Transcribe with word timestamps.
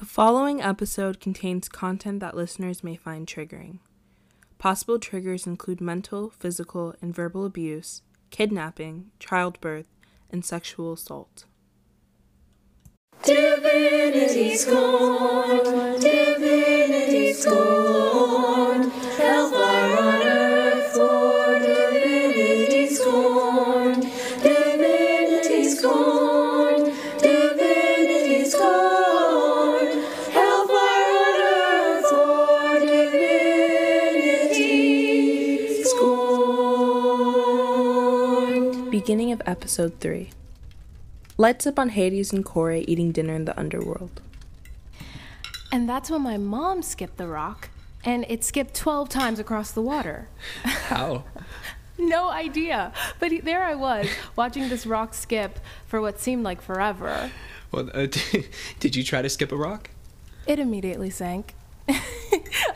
The 0.00 0.06
following 0.06 0.62
episode 0.62 1.20
contains 1.20 1.68
content 1.68 2.20
that 2.20 2.34
listeners 2.34 2.82
may 2.82 2.96
find 2.96 3.26
triggering. 3.26 3.80
Possible 4.56 4.98
triggers 4.98 5.46
include 5.46 5.82
mental, 5.82 6.30
physical, 6.30 6.94
and 7.02 7.14
verbal 7.14 7.44
abuse, 7.44 8.00
kidnapping, 8.30 9.10
childbirth, 9.18 9.88
and 10.30 10.42
sexual 10.42 10.94
assault. 10.94 11.44
Divinity 13.24 14.56
scorned, 14.56 16.00
divinity 16.00 17.34
scorned, 17.34 18.09
episode 39.50 40.00
3. 40.00 40.30
Lights 41.36 41.66
up 41.66 41.78
on 41.78 41.90
Hades 41.90 42.32
and 42.32 42.44
Kore 42.44 42.72
eating 42.72 43.12
dinner 43.12 43.34
in 43.34 43.44
the 43.44 43.58
underworld. 43.58 44.20
And 45.72 45.88
that's 45.88 46.10
when 46.10 46.22
my 46.22 46.36
mom 46.36 46.82
skipped 46.82 47.16
the 47.16 47.26
rock, 47.28 47.70
and 48.04 48.24
it 48.28 48.44
skipped 48.44 48.74
12 48.74 49.08
times 49.08 49.38
across 49.38 49.70
the 49.72 49.82
water. 49.82 50.28
How? 50.64 51.24
No 51.98 52.30
idea. 52.30 52.94
But 53.18 53.30
he- 53.30 53.40
there 53.40 53.62
I 53.62 53.74
was, 53.74 54.08
watching 54.34 54.70
this 54.70 54.86
rock 54.86 55.12
skip 55.12 55.60
for 55.86 56.00
what 56.00 56.18
seemed 56.18 56.42
like 56.44 56.62
forever. 56.62 57.30
Well, 57.70 57.90
uh, 57.92 58.06
did 58.80 58.96
you 58.96 59.04
try 59.04 59.20
to 59.20 59.28
skip 59.28 59.52
a 59.52 59.56
rock? 59.56 59.90
It 60.46 60.58
immediately 60.58 61.10
sank. 61.10 61.54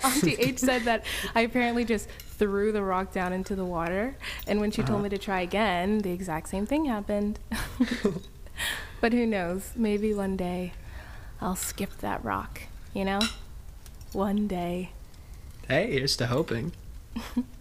Auntie 0.05 0.35
H 0.39 0.59
said 0.59 0.83
that 0.83 1.07
I 1.35 1.41
apparently 1.41 1.87
just 1.87 2.07
threw 2.39 2.73
the 2.73 2.83
rock 2.83 3.13
down 3.13 3.33
into 3.33 3.55
the 3.55 3.65
water, 3.65 4.17
and 4.47 4.61
when 4.61 4.71
she 4.71 4.83
told 4.83 4.97
uh-huh. 4.97 5.03
me 5.05 5.09
to 5.11 5.19
try 5.19 5.41
again, 5.41 5.99
the 5.99 6.11
exact 6.11 6.49
same 6.49 6.67
thing 6.67 6.85
happened. 6.87 7.39
but 9.01 9.13
who 9.13 9.27
knows? 9.27 9.73
Maybe 9.77 10.13
one 10.13 10.37
day 10.37 10.73
I'll 11.41 11.57
skip 11.57 11.99
that 11.99 12.25
rock, 12.25 12.63
you 12.93 13.05
know? 13.05 13.21
One 14.13 14.47
day. 14.47 14.91
Hey, 15.69 15.93
here's 15.93 16.17
to 16.19 16.27
hoping. 16.27 16.73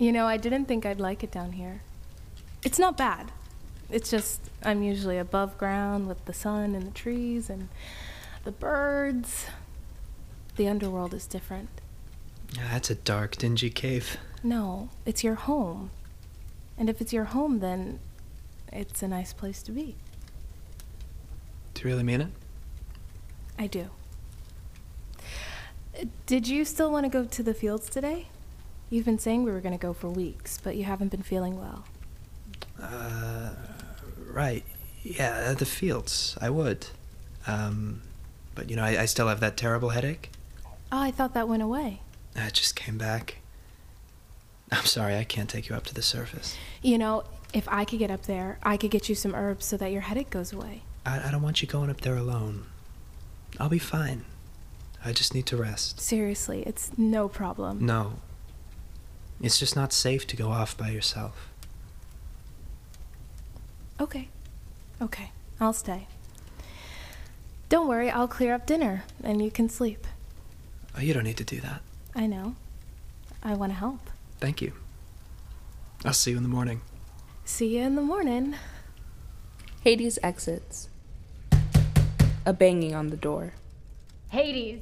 You 0.00 0.12
know, 0.12 0.26
I 0.26 0.38
didn't 0.38 0.64
think 0.64 0.86
I'd 0.86 0.98
like 0.98 1.22
it 1.22 1.30
down 1.30 1.52
here. 1.52 1.82
It's 2.64 2.78
not 2.78 2.96
bad. 2.96 3.32
It's 3.90 4.10
just 4.10 4.40
I'm 4.62 4.82
usually 4.82 5.18
above 5.18 5.58
ground 5.58 6.08
with 6.08 6.24
the 6.24 6.32
sun 6.32 6.74
and 6.74 6.86
the 6.86 6.90
trees 6.90 7.50
and 7.50 7.68
the 8.44 8.50
birds. 8.50 9.44
The 10.56 10.68
underworld 10.68 11.12
is 11.12 11.26
different. 11.26 11.68
Yeah, 12.56 12.68
that's 12.72 12.90
a 12.90 12.94
dark, 12.94 13.36
dingy 13.36 13.70
cave. 13.70 14.16
No, 14.42 14.88
it's 15.06 15.22
your 15.22 15.34
home. 15.34 15.90
And 16.78 16.88
if 16.88 17.00
it's 17.00 17.12
your 17.12 17.24
home, 17.24 17.60
then 17.60 18.00
it's 18.72 19.02
a 19.02 19.08
nice 19.08 19.32
place 19.32 19.62
to 19.64 19.72
be. 19.72 19.96
Do 21.74 21.82
you 21.82 21.90
really 21.90 22.02
mean 22.02 22.20
it? 22.22 22.28
I 23.58 23.66
do. 23.66 23.90
Uh, 25.98 26.04
Did 26.26 26.48
you 26.48 26.64
still 26.64 26.90
want 26.90 27.04
to 27.04 27.10
go 27.10 27.24
to 27.24 27.42
the 27.42 27.54
fields 27.54 27.88
today? 27.90 28.28
You've 28.88 29.04
been 29.04 29.18
saying 29.18 29.44
we 29.44 29.52
were 29.52 29.60
going 29.60 29.76
to 29.76 29.80
go 29.80 29.92
for 29.92 30.08
weeks, 30.08 30.58
but 30.62 30.74
you 30.76 30.84
haven't 30.84 31.08
been 31.10 31.22
feeling 31.22 31.58
well. 31.58 31.84
Uh, 32.82 33.50
right. 34.32 34.64
Yeah, 35.02 35.52
the 35.52 35.66
fields. 35.66 36.36
I 36.40 36.50
would. 36.50 36.86
Um, 37.46 38.02
but 38.54 38.68
you 38.68 38.76
know, 38.76 38.82
I, 38.82 39.02
I 39.02 39.04
still 39.04 39.28
have 39.28 39.40
that 39.40 39.56
terrible 39.56 39.90
headache. 39.90 40.30
Oh, 40.90 41.00
I 41.00 41.10
thought 41.10 41.34
that 41.34 41.48
went 41.48 41.62
away. 41.62 42.00
It 42.48 42.54
just 42.54 42.76
came 42.76 42.98
back. 42.98 43.36
I'm 44.72 44.84
sorry, 44.84 45.16
I 45.16 45.24
can't 45.24 45.48
take 45.48 45.68
you 45.68 45.74
up 45.74 45.84
to 45.86 45.94
the 45.94 46.02
surface. 46.02 46.56
You 46.82 46.98
know, 46.98 47.24
if 47.52 47.68
I 47.68 47.84
could 47.84 47.98
get 47.98 48.10
up 48.10 48.22
there, 48.22 48.58
I 48.62 48.76
could 48.76 48.90
get 48.90 49.08
you 49.08 49.14
some 49.14 49.34
herbs 49.34 49.64
so 49.66 49.76
that 49.76 49.90
your 49.90 50.02
headache 50.02 50.30
goes 50.30 50.52
away. 50.52 50.82
I, 51.04 51.28
I 51.28 51.30
don't 51.30 51.42
want 51.42 51.60
you 51.62 51.68
going 51.68 51.90
up 51.90 52.02
there 52.02 52.16
alone. 52.16 52.66
I'll 53.58 53.68
be 53.68 53.78
fine. 53.78 54.24
I 55.04 55.12
just 55.12 55.34
need 55.34 55.46
to 55.46 55.56
rest. 55.56 56.00
Seriously, 56.00 56.62
it's 56.66 56.96
no 56.96 57.28
problem. 57.28 57.84
No. 57.84 58.14
It's 59.40 59.58
just 59.58 59.74
not 59.74 59.92
safe 59.92 60.26
to 60.28 60.36
go 60.36 60.50
off 60.50 60.76
by 60.76 60.90
yourself. 60.90 61.48
Okay. 63.98 64.28
Okay. 65.00 65.32
I'll 65.58 65.72
stay. 65.72 66.06
Don't 67.68 67.88
worry, 67.88 68.10
I'll 68.10 68.28
clear 68.28 68.54
up 68.54 68.66
dinner 68.66 69.04
and 69.22 69.42
you 69.42 69.50
can 69.50 69.68
sleep. 69.68 70.06
Oh, 70.96 71.00
you 71.00 71.14
don't 71.14 71.24
need 71.24 71.36
to 71.36 71.44
do 71.44 71.60
that. 71.60 71.82
I 72.14 72.26
know. 72.26 72.54
I 73.42 73.54
want 73.54 73.72
to 73.72 73.78
help. 73.78 74.00
Thank 74.38 74.60
you. 74.60 74.72
I'll 76.04 76.12
see 76.12 76.32
you 76.32 76.36
in 76.36 76.42
the 76.42 76.48
morning. 76.48 76.80
See 77.44 77.76
you 77.76 77.82
in 77.82 77.94
the 77.94 78.02
morning. 78.02 78.54
Hades 79.82 80.18
exits. 80.22 80.88
A 82.46 82.52
banging 82.52 82.94
on 82.94 83.08
the 83.08 83.16
door. 83.16 83.54
Hades, 84.28 84.80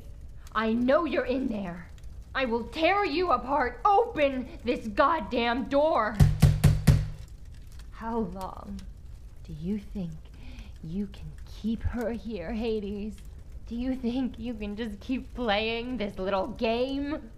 I 0.54 0.72
know 0.72 1.04
you're 1.04 1.24
in 1.24 1.48
there. 1.48 1.90
I 2.34 2.44
will 2.44 2.64
tear 2.64 3.04
you 3.04 3.30
apart. 3.30 3.80
Open 3.84 4.48
this 4.64 4.86
goddamn 4.88 5.64
door. 5.64 6.16
How 7.90 8.18
long 8.18 8.80
do 9.44 9.52
you 9.60 9.78
think 9.78 10.12
you 10.84 11.08
can 11.08 11.26
keep 11.60 11.82
her 11.82 12.12
here, 12.12 12.52
Hades? 12.52 13.14
Do 13.68 13.76
you 13.76 13.94
think 13.94 14.38
you 14.38 14.54
can 14.54 14.76
just 14.76 14.98
keep 14.98 15.34
playing 15.34 15.98
this 15.98 16.18
little 16.18 16.46
game? 16.46 17.30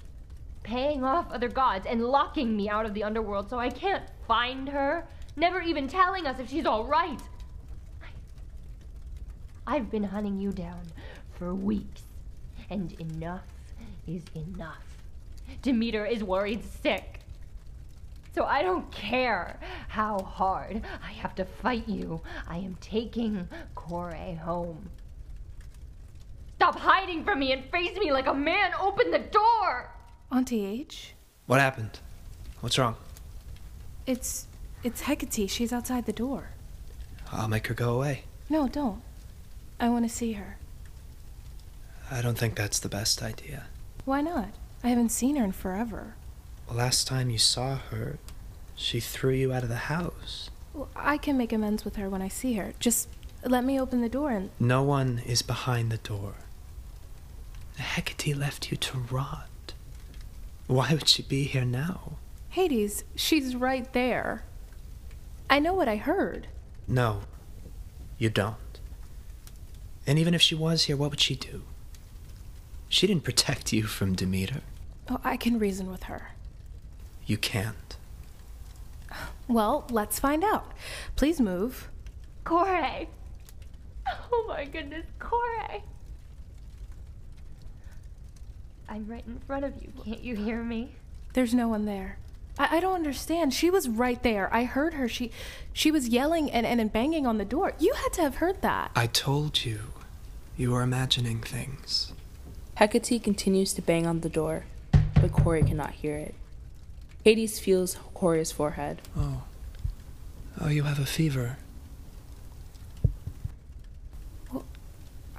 Paying 0.63 1.03
off 1.03 1.27
other 1.33 1.49
gods 1.49 1.87
and 1.87 2.05
locking 2.05 2.57
me 2.57 2.69
out 2.69 2.87
of 2.87 2.95
the 2.95 3.03
underworld 3.03 3.51
so 3.51 3.59
I 3.59 3.69
can't 3.69 4.05
find 4.29 4.69
her? 4.69 5.09
Never 5.35 5.61
even 5.61 5.89
telling 5.89 6.29
us 6.29 6.39
if 6.39 6.49
she's 6.49 6.67
alright. 6.67 7.21
I've 9.67 9.91
been 9.91 10.05
hunting 10.05 10.39
you 10.39 10.53
down 10.53 10.83
for 11.37 11.53
weeks, 11.53 12.03
and 12.71 12.93
enough 13.01 13.47
is 14.07 14.23
enough. 14.37 14.85
Demeter 15.63 16.07
is 16.07 16.23
worried 16.23 16.63
sick. 16.65 17.19
So 18.37 18.45
I 18.45 18.63
don't 18.63 18.89
care 18.93 19.59
how 19.89 20.21
hard 20.21 20.83
I 21.05 21.11
have 21.11 21.35
to 21.35 21.45
fight 21.45 21.89
you. 21.89 22.21
I 22.47 22.59
am 22.59 22.77
taking 22.81 23.49
Kore 23.75 24.13
home. 24.13 24.91
Stop 26.61 26.79
hiding 26.79 27.25
from 27.25 27.39
me 27.39 27.53
and 27.53 27.65
face 27.71 27.97
me 27.97 28.13
like 28.13 28.27
a 28.27 28.35
man. 28.35 28.73
Open 28.79 29.11
the 29.11 29.19
door. 29.19 29.91
Auntie 30.31 30.67
H? 30.67 31.15
What 31.47 31.59
happened? 31.59 32.01
What's 32.61 32.79
wrong? 32.79 32.97
It's 34.07 34.47
it's 34.85 35.01
Hecate. 35.01 35.49
She's 35.49 35.73
outside 35.73 36.05
the 36.05 36.13
door. 36.13 36.51
I'll 37.33 37.49
make 37.49 37.69
her 37.69 37.73
go 37.73 37.95
away. 37.95 38.25
No, 38.51 38.69
don't. 38.69 39.01
I 39.81 39.89
want 39.89 40.05
to 40.07 40.15
see 40.15 40.33
her. 40.33 40.59
I 42.11 42.21
don't 42.21 42.37
think 42.37 42.57
that's 42.57 42.79
the 42.79 42.91
best 42.91 43.23
idea. 43.23 43.65
Why 44.05 44.21
not? 44.21 44.51
I 44.85 44.89
haven't 44.89 45.13
seen 45.13 45.37
her 45.37 45.45
in 45.47 45.53
forever. 45.53 46.15
Last 46.71 47.07
time 47.07 47.31
you 47.31 47.39
saw 47.39 47.77
her, 47.91 48.19
she 48.77 49.01
threw 49.01 49.33
you 49.33 49.51
out 49.51 49.63
of 49.63 49.71
the 49.71 49.89
house. 49.89 50.51
Well, 50.75 50.91
I 50.95 51.17
can 51.17 51.39
make 51.39 51.55
amends 51.55 51.87
with 51.87 51.97
her 51.97 52.11
when 52.11 52.21
I 52.21 52.29
see 52.29 52.53
her. 52.55 52.75
Just 52.79 53.09
let 53.47 53.65
me 53.65 53.81
open 53.81 54.03
the 54.03 54.11
door 54.11 54.33
and 54.33 54.51
No 54.61 54.83
one 54.83 55.23
is 55.25 55.41
behind 55.41 55.91
the 55.91 55.97
door. 55.97 56.35
Hecate 57.81 58.37
left 58.37 58.71
you 58.71 58.77
to 58.77 58.99
rot. 58.99 59.49
Why 60.67 60.93
would 60.93 61.09
she 61.09 61.23
be 61.23 61.45
here 61.45 61.65
now? 61.65 62.13
Hades, 62.51 63.05
she's 63.15 63.57
right 63.57 63.93
there. 63.93 64.45
I 65.49 65.59
know 65.59 65.75
what 65.75 65.89
I 65.89 65.97
heard. 65.97 66.47
No, 66.87 67.23
you 68.19 68.31
don't. 68.31 68.57
And 70.07 70.19
even 70.19 70.35
if 70.35 70.43
she 70.43 70.55
was 70.55 70.85
here, 70.85 70.97
what 70.97 71.11
would 71.11 71.21
she 71.21 71.35
do? 71.35 71.63
She 72.89 73.07
didn't 73.07 73.25
protect 73.25 73.73
you 73.73 73.85
from 73.85 74.15
Demeter. 74.15 74.63
Oh, 75.09 75.21
I 75.23 75.37
can 75.37 75.59
reason 75.59 75.91
with 75.91 76.05
her. 76.05 76.33
You 77.27 77.37
can't. 77.37 77.97
Well, 79.49 79.87
let's 79.91 80.19
find 80.19 80.45
out. 80.45 80.73
Please 81.17 81.41
move. 81.41 81.89
Kore. 82.45 83.07
Oh 84.33 84.45
my 84.49 84.65
goodness, 84.65 85.07
Kore. 85.19 85.83
I'm 88.91 89.07
right 89.07 89.25
in 89.25 89.39
front 89.47 89.65
of 89.65 89.81
you. 89.81 89.93
Can't 90.05 90.21
you 90.21 90.35
hear 90.35 90.65
me? 90.65 90.97
There's 91.35 91.55
no 91.55 91.69
one 91.69 91.85
there. 91.85 92.19
I, 92.59 92.79
I 92.79 92.81
don't 92.81 92.97
understand. 92.97 93.55
She 93.55 93.71
was 93.71 93.89
right 93.89 94.21
there. 94.25 94.53
I 94.53 94.65
heard 94.65 94.95
her. 94.95 95.09
She 95.09 95.31
she 95.73 95.93
was 95.93 96.09
yelling 96.09 96.51
and, 96.51 96.67
and, 96.67 96.81
and 96.81 96.93
banging 96.93 97.25
on 97.25 97.39
the 97.39 97.45
door. 97.45 97.73
You 97.79 97.95
had 97.95 98.13
to 98.15 98.23
have 98.23 98.37
heard 98.37 98.63
that. 98.63 98.91
I 98.97 99.07
told 99.07 99.65
you. 99.65 99.93
You 100.57 100.75
are 100.75 100.83
imagining 100.83 101.39
things. 101.39 102.13
Hecate 102.75 103.23
continues 103.23 103.73
to 103.75 103.83
bang 103.83 104.07
on 104.07 104.21
the 104.21 104.29
door, 104.29 104.65
but 105.15 105.33
Kore 105.33 105.61
cannot 105.63 105.93
hear 105.93 106.17
it. 106.17 106.35
Hades 107.25 107.61
feels 107.61 107.97
Kore's 108.13 108.51
forehead. 108.51 109.01
Oh. 109.17 109.45
Oh, 110.61 110.69
you 110.69 110.83
have 110.83 110.99
a 110.99 111.07
fever. 111.07 111.59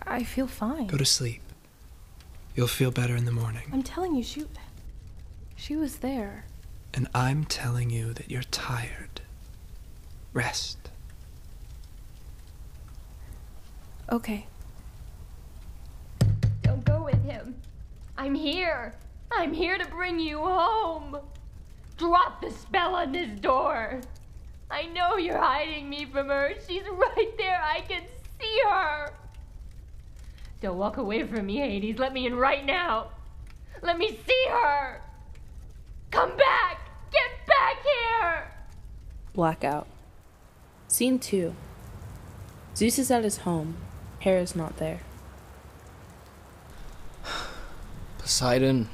I 0.08 0.24
feel 0.24 0.48
fine. 0.48 0.88
Go 0.88 0.98
to 0.98 1.06
sleep. 1.06 1.42
You'll 2.56 2.68
feel 2.68 2.92
better 2.92 3.16
in 3.16 3.26
the 3.26 3.32
morning. 3.32 3.64
I'm 3.72 3.84
telling 3.84 4.16
you, 4.16 4.24
she. 4.24 4.46
She 5.56 5.76
was 5.76 5.98
there. 5.98 6.46
And 6.94 7.08
I'm 7.14 7.46
telling 7.46 7.90
you 7.90 8.14
that 8.14 8.30
you're 8.30 8.44
tired. 8.44 9.22
Rest. 10.34 10.90
Okay. 14.12 14.48
Don't 16.64 16.84
go 16.84 17.04
with 17.04 17.24
him. 17.24 17.56
I'm 18.18 18.36
here. 18.36 18.96
I'm 19.32 19.54
here 19.54 19.78
to 19.78 19.86
bring 19.86 20.20
you 20.20 20.40
home. 20.40 21.18
Drop 21.98 22.42
the 22.42 22.52
spell 22.52 22.96
on 22.96 23.14
this 23.14 23.40
door. 23.40 24.02
I 24.70 24.88
know 24.88 25.16
you're 25.16 25.38
hiding 25.38 25.90
me 25.90 26.06
from 26.06 26.28
her. 26.28 26.54
She's 26.68 26.84
right 26.84 27.32
there. 27.38 27.62
I 27.64 27.82
can 27.82 28.04
see 28.40 28.62
her. 28.70 29.14
Don't 30.62 30.78
walk 30.78 30.98
away 30.98 31.26
from 31.26 31.48
me, 31.48 31.58
Hades. 31.58 31.98
Let 31.98 32.14
me 32.14 32.28
in 32.28 32.36
right 32.36 32.64
now. 32.64 33.08
Let 33.82 33.98
me 33.98 34.20
see 34.28 34.46
her. 34.50 35.02
Come 36.12 36.38
back. 36.38 36.80
Get 37.12 37.48
back 37.48 37.78
here. 37.84 38.52
Blackout. 39.34 39.88
Scene 40.88 41.18
2. 41.18 41.56
Zeus 42.76 43.00
is 43.00 43.10
at 43.10 43.24
his 43.24 43.38
home. 43.38 43.78
Hera's 44.20 44.56
not 44.56 44.78
there. 44.78 45.00
Poseidon, 48.20 48.88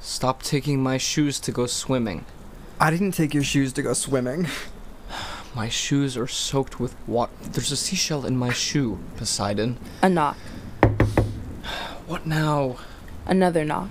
stop 0.00 0.42
taking 0.42 0.82
my 0.82 0.98
shoes 0.98 1.40
to 1.40 1.50
go 1.50 1.64
swimming. 1.64 2.26
I 2.78 2.90
didn't 2.90 3.12
take 3.12 3.32
your 3.32 3.42
shoes 3.42 3.72
to 3.72 3.82
go 3.82 3.94
swimming. 3.94 4.46
My 5.54 5.68
shoes 5.68 6.16
are 6.16 6.28
soaked 6.28 6.78
with 6.78 6.94
water. 7.08 7.32
There's 7.42 7.72
a 7.72 7.76
seashell 7.76 8.26
in 8.26 8.36
my 8.36 8.52
shoe, 8.52 8.98
Poseidon. 9.16 9.78
A 10.02 10.08
knock. 10.08 10.36
What 12.08 12.24
now? 12.24 12.76
Another 13.26 13.66
knock. 13.66 13.90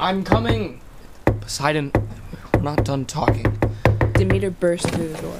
I'm 0.00 0.24
coming! 0.24 0.80
Poseidon, 1.26 1.92
we're 2.54 2.62
not 2.62 2.82
done 2.86 3.04
talking. 3.04 3.60
Demeter 4.14 4.50
bursts 4.50 4.88
through 4.88 5.08
the 5.08 5.20
door. 5.20 5.36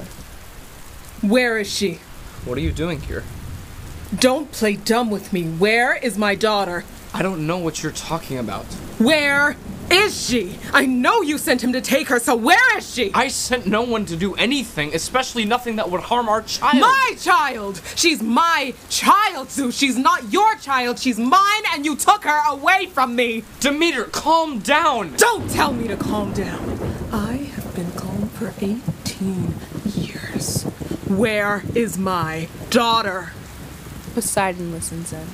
Where 1.23 1.57
is 1.57 1.67
she? 1.67 1.95
What 2.45 2.59
are 2.59 2.61
you 2.61 2.71
doing 2.71 3.01
here? 3.01 3.23
Don't 4.15 4.51
play 4.51 4.75
dumb 4.75 5.09
with 5.09 5.33
me. 5.33 5.41
Where 5.41 5.95
is 5.95 6.19
my 6.19 6.35
daughter? 6.35 6.85
I 7.15 7.23
don't 7.23 7.47
know 7.47 7.57
what 7.57 7.81
you're 7.81 7.91
talking 7.91 8.37
about. 8.37 8.65
Where 8.99 9.57
is 9.91 10.25
she? 10.27 10.57
I 10.73 10.85
know 10.85 11.21
you 11.21 11.37
sent 11.37 11.63
him 11.63 11.73
to 11.73 11.81
take 11.81 12.07
her, 12.09 12.19
so 12.19 12.35
where 12.35 12.77
is 12.77 12.93
she? 12.93 13.11
I 13.13 13.27
sent 13.27 13.65
no 13.67 13.81
one 13.81 14.05
to 14.05 14.15
do 14.15 14.35
anything, 14.35 14.93
especially 14.93 15.45
nothing 15.45 15.77
that 15.77 15.89
would 15.89 16.01
harm 16.01 16.27
our 16.29 16.41
child. 16.41 16.79
My 16.79 17.15
child! 17.19 17.81
She's 17.95 18.21
my 18.21 18.73
child, 18.89 19.49
Zeus. 19.51 19.77
She's 19.77 19.97
not 19.97 20.31
your 20.31 20.55
child. 20.55 20.99
She's 20.99 21.19
mine, 21.19 21.63
and 21.73 21.85
you 21.85 21.95
took 21.95 22.23
her 22.23 22.41
away 22.49 22.87
from 22.87 23.15
me. 23.15 23.43
Demeter, 23.59 24.05
calm 24.05 24.59
down! 24.59 25.15
Don't 25.17 25.49
tell 25.49 25.73
me 25.73 25.87
to 25.87 25.97
calm 25.97 26.33
down. 26.33 26.79
I 27.11 27.33
have 27.33 27.75
been 27.75 27.91
calm 27.91 28.29
for 28.29 28.53
18 28.59 29.53
years. 29.95 30.63
Where 31.07 31.63
is 31.75 31.97
my 31.97 32.47
daughter? 32.69 33.31
Poseidon 34.13 34.71
listens 34.71 35.13
in. 35.13 35.27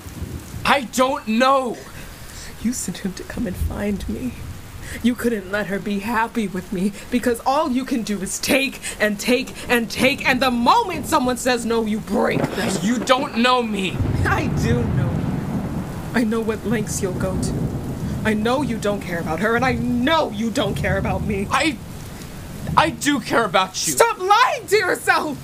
I 0.65 0.81
don't 0.81 1.27
know! 1.27 1.77
You 2.63 2.73
sent 2.73 2.99
him 2.99 3.13
to 3.13 3.23
come 3.23 3.47
and 3.47 3.55
find 3.55 4.07
me. 4.07 4.33
You 5.01 5.15
couldn't 5.15 5.51
let 5.51 5.67
her 5.67 5.79
be 5.79 5.99
happy 5.99 6.47
with 6.47 6.71
me 6.71 6.91
because 7.09 7.41
all 7.45 7.71
you 7.71 7.85
can 7.85 8.03
do 8.03 8.21
is 8.21 8.39
take 8.39 8.79
and 8.99 9.19
take 9.19 9.53
and 9.69 9.89
take, 9.89 10.27
and 10.27 10.41
the 10.41 10.51
moment 10.51 11.07
someone 11.07 11.37
says 11.37 11.65
no, 11.65 11.85
you 11.85 11.99
break 11.99 12.41
them. 12.41 12.77
You 12.81 12.99
don't 12.99 13.37
know 13.37 13.63
me! 13.63 13.97
I 14.25 14.47
do 14.61 14.83
know. 14.83 15.09
I 16.13 16.23
know 16.23 16.41
what 16.41 16.65
lengths 16.65 17.01
you'll 17.01 17.13
go 17.13 17.41
to. 17.41 17.53
I 18.25 18.33
know 18.33 18.61
you 18.61 18.77
don't 18.77 19.01
care 19.01 19.19
about 19.19 19.39
her, 19.39 19.55
and 19.55 19.65
I 19.65 19.73
know 19.73 20.29
you 20.31 20.51
don't 20.51 20.75
care 20.75 20.97
about 20.97 21.23
me. 21.23 21.47
I. 21.49 21.77
I 22.77 22.91
do 22.91 23.19
care 23.19 23.43
about 23.43 23.87
you! 23.87 23.93
Stop 23.93 24.19
lying 24.19 24.67
to 24.67 24.77
yourself! 24.77 25.37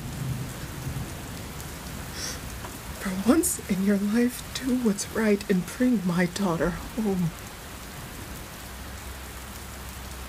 For 3.07 3.29
once 3.29 3.61
in 3.69 3.85
your 3.85 3.97
life, 3.97 4.43
do 4.65 4.75
what's 4.79 5.09
right 5.11 5.41
and 5.49 5.65
bring 5.65 6.05
my 6.05 6.25
daughter 6.25 6.71
home. 6.71 7.29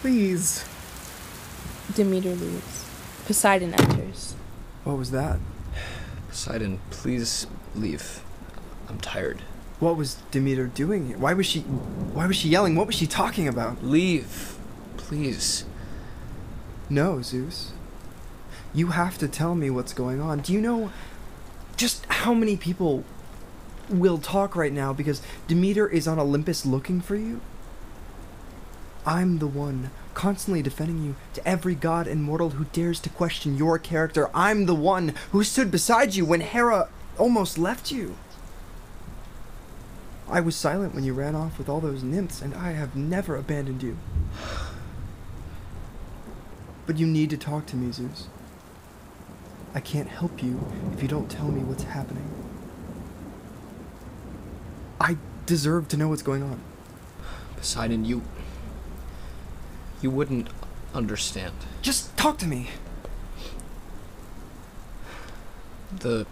Please. 0.00 0.64
Demeter 1.92 2.36
leaves. 2.36 2.88
Poseidon 3.24 3.74
enters. 3.74 4.36
What 4.84 4.96
was 4.96 5.10
that? 5.10 5.40
Poseidon, 6.28 6.78
please 6.90 7.48
leave. 7.74 8.22
I'm 8.88 9.00
tired. 9.00 9.42
What 9.80 9.96
was 9.96 10.14
Demeter 10.30 10.66
doing 10.66 11.08
here? 11.08 11.18
Why 11.18 11.34
was 11.34 11.46
she 11.46 11.60
why 11.60 12.28
was 12.28 12.36
she 12.36 12.48
yelling? 12.48 12.76
What 12.76 12.86
was 12.86 12.94
she 12.94 13.08
talking 13.08 13.48
about? 13.48 13.82
Leave. 13.82 14.56
Please. 14.96 15.64
No, 16.88 17.22
Zeus. 17.22 17.72
You 18.72 18.88
have 18.88 19.18
to 19.18 19.26
tell 19.26 19.56
me 19.56 19.68
what's 19.68 19.92
going 19.92 20.20
on. 20.20 20.40
Do 20.40 20.52
you 20.52 20.60
know 20.60 20.92
just 21.78 22.04
how 22.06 22.34
many 22.34 22.56
people 22.56 23.04
will 23.88 24.18
talk 24.18 24.54
right 24.54 24.72
now 24.72 24.92
because 24.92 25.22
Demeter 25.46 25.88
is 25.88 26.06
on 26.06 26.18
Olympus 26.18 26.66
looking 26.66 27.00
for 27.00 27.16
you? 27.16 27.40
I'm 29.06 29.38
the 29.38 29.46
one 29.46 29.90
constantly 30.12 30.60
defending 30.60 31.02
you 31.04 31.14
to 31.32 31.48
every 31.48 31.76
god 31.76 32.08
and 32.08 32.22
mortal 32.22 32.50
who 32.50 32.64
dares 32.72 32.98
to 33.00 33.08
question 33.08 33.56
your 33.56 33.78
character. 33.78 34.28
I'm 34.34 34.66
the 34.66 34.74
one 34.74 35.14
who 35.30 35.44
stood 35.44 35.70
beside 35.70 36.16
you 36.16 36.24
when 36.24 36.40
Hera 36.40 36.88
almost 37.16 37.56
left 37.56 37.92
you. 37.92 38.16
I 40.28 40.40
was 40.40 40.56
silent 40.56 40.94
when 40.94 41.04
you 41.04 41.14
ran 41.14 41.36
off 41.36 41.56
with 41.56 41.68
all 41.68 41.80
those 41.80 42.02
nymphs, 42.02 42.42
and 42.42 42.52
I 42.54 42.72
have 42.72 42.96
never 42.96 43.36
abandoned 43.36 43.82
you. 43.82 43.96
But 46.84 46.98
you 46.98 47.06
need 47.06 47.30
to 47.30 47.38
talk 47.38 47.64
to 47.66 47.76
me, 47.76 47.92
Zeus. 47.92 48.28
I 49.78 49.80
can't 49.80 50.08
help 50.08 50.42
you 50.42 50.58
if 50.92 51.02
you 51.02 51.06
don't 51.06 51.30
tell 51.30 51.46
me 51.46 51.60
what's 51.60 51.84
happening. 51.84 52.28
I 55.00 55.16
deserve 55.46 55.86
to 55.90 55.96
know 55.96 56.08
what's 56.08 56.20
going 56.20 56.42
on. 56.42 56.60
Poseidon, 57.54 58.04
you. 58.04 58.22
You 60.02 60.10
wouldn't 60.10 60.48
understand. 60.92 61.54
Just 61.80 62.16
talk 62.16 62.38
to 62.38 62.46
me. 62.48 62.70
The. 65.96 66.26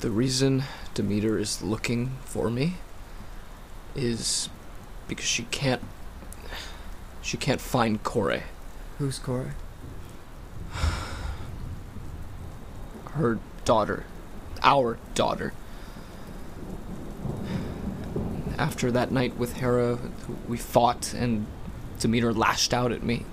The 0.00 0.10
reason 0.10 0.64
Demeter 0.92 1.38
is 1.38 1.62
looking 1.62 2.10
for 2.26 2.50
me 2.50 2.74
is 3.94 4.50
because 5.08 5.24
she 5.24 5.44
can't. 5.44 5.80
She 7.22 7.38
can't 7.38 7.62
find 7.62 8.02
Kore. 8.02 8.42
Who's 8.98 9.18
Kore? 9.18 9.54
Her 13.16 13.38
daughter. 13.64 14.04
Our 14.62 14.98
daughter. 15.14 15.52
After 18.58 18.90
that 18.90 19.10
night 19.10 19.36
with 19.36 19.54
Hera, 19.54 19.98
we 20.48 20.56
fought 20.56 21.12
and 21.12 21.46
Demeter 21.98 22.32
lashed 22.32 22.72
out 22.72 22.92
at 22.92 23.02
me. 23.02 23.24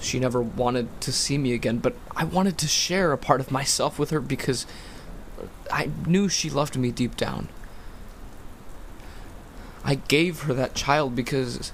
She 0.00 0.18
never 0.18 0.40
wanted 0.40 1.00
to 1.02 1.12
see 1.12 1.36
me 1.36 1.52
again, 1.52 1.78
but 1.78 1.94
I 2.16 2.24
wanted 2.24 2.58
to 2.58 2.66
share 2.66 3.12
a 3.12 3.18
part 3.18 3.40
of 3.40 3.50
myself 3.50 3.98
with 3.98 4.10
her 4.10 4.20
because 4.20 4.66
I 5.72 5.90
knew 6.06 6.28
she 6.28 6.50
loved 6.50 6.76
me 6.76 6.90
deep 6.90 7.16
down. 7.16 7.48
I 9.84 9.96
gave 9.96 10.42
her 10.42 10.54
that 10.54 10.74
child 10.74 11.14
because. 11.14 11.72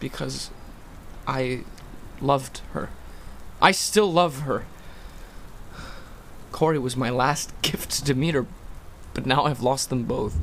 because 0.00 0.50
I 1.26 1.64
loved 2.20 2.60
her. 2.72 2.90
I 3.64 3.72
still 3.72 4.12
love 4.12 4.40
her. 4.40 4.66
Kore 6.52 6.78
was 6.78 6.98
my 6.98 7.08
last 7.08 7.50
gift 7.62 7.92
to 7.92 8.04
Demeter, 8.04 8.44
but 9.14 9.24
now 9.24 9.44
I've 9.44 9.62
lost 9.62 9.88
them 9.88 10.02
both. 10.02 10.36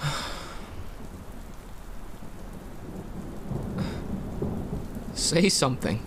Say 5.14 5.48
something. 5.48 6.06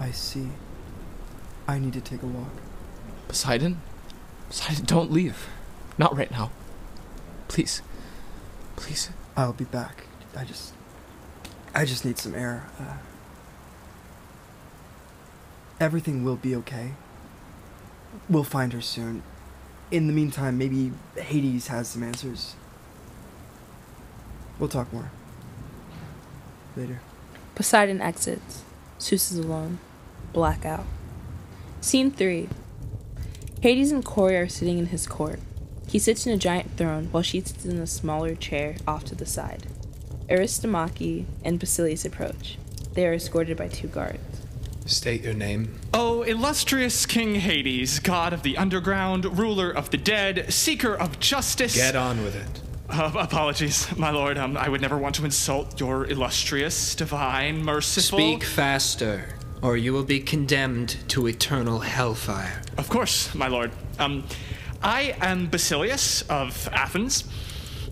I 0.00 0.10
see. 0.10 0.48
I 1.68 1.78
need 1.78 1.92
to 1.92 2.00
take 2.00 2.24
a 2.24 2.26
walk. 2.26 2.50
Poseidon? 3.28 3.80
Poseidon, 4.48 4.86
don't 4.86 5.12
leave. 5.12 5.46
Not 5.98 6.16
right 6.16 6.32
now. 6.32 6.50
Please. 7.46 7.80
Please. 8.74 9.10
I'll 9.36 9.52
be 9.52 9.66
back. 9.66 10.02
I 10.36 10.42
just. 10.42 10.72
I 11.76 11.84
just 11.84 12.06
need 12.06 12.16
some 12.16 12.34
air. 12.34 12.64
Uh, 12.80 12.96
everything 15.78 16.24
will 16.24 16.36
be 16.36 16.56
okay. 16.56 16.92
We'll 18.30 18.44
find 18.44 18.72
her 18.72 18.80
soon. 18.80 19.22
In 19.90 20.06
the 20.06 20.14
meantime, 20.14 20.56
maybe 20.56 20.92
Hades 21.16 21.66
has 21.66 21.88
some 21.88 22.02
answers. 22.02 22.54
We'll 24.58 24.70
talk 24.70 24.90
more. 24.90 25.10
Later. 26.78 27.02
Poseidon 27.54 28.00
exits. 28.00 28.62
Zeus 28.98 29.30
is 29.30 29.38
alone. 29.38 29.78
Blackout. 30.32 30.86
Scene 31.82 32.10
3. 32.10 32.48
Hades 33.60 33.92
and 33.92 34.02
Kore 34.02 34.32
are 34.32 34.48
sitting 34.48 34.78
in 34.78 34.86
his 34.86 35.06
court. 35.06 35.40
He 35.86 35.98
sits 35.98 36.26
in 36.26 36.32
a 36.32 36.38
giant 36.38 36.78
throne 36.78 37.08
while 37.10 37.22
she 37.22 37.42
sits 37.42 37.66
in 37.66 37.76
a 37.76 37.86
smaller 37.86 38.34
chair 38.34 38.76
off 38.88 39.04
to 39.04 39.14
the 39.14 39.26
side. 39.26 39.66
Aristomache 40.28 41.24
and 41.44 41.58
Basilius 41.58 42.04
approach. 42.04 42.58
They 42.94 43.06
are 43.06 43.12
escorted 43.14 43.56
by 43.56 43.68
two 43.68 43.88
guards. 43.88 44.18
State 44.86 45.22
your 45.22 45.34
name. 45.34 45.78
Oh, 45.92 46.22
illustrious 46.22 47.06
King 47.06 47.36
Hades, 47.36 47.98
god 47.98 48.32
of 48.32 48.42
the 48.42 48.56
underground, 48.56 49.38
ruler 49.38 49.70
of 49.70 49.90
the 49.90 49.96
dead, 49.96 50.52
seeker 50.52 50.94
of 50.94 51.18
justice. 51.18 51.74
Get 51.74 51.96
on 51.96 52.22
with 52.22 52.36
it. 52.36 52.62
Uh, 52.88 53.10
apologies, 53.18 53.94
my 53.96 54.10
lord. 54.10 54.38
Um, 54.38 54.56
I 54.56 54.68
would 54.68 54.80
never 54.80 54.96
want 54.96 55.16
to 55.16 55.24
insult 55.24 55.80
your 55.80 56.06
illustrious, 56.06 56.94
divine, 56.94 57.64
merciful. 57.64 58.18
Speak 58.18 58.44
faster, 58.44 59.34
or 59.60 59.76
you 59.76 59.92
will 59.92 60.04
be 60.04 60.20
condemned 60.20 60.96
to 61.08 61.26
eternal 61.26 61.80
hellfire. 61.80 62.62
Of 62.78 62.88
course, 62.88 63.34
my 63.34 63.48
lord. 63.48 63.72
Um, 63.98 64.22
I 64.82 65.16
am 65.20 65.48
Basilius 65.48 66.22
of 66.22 66.68
Athens. 66.72 67.24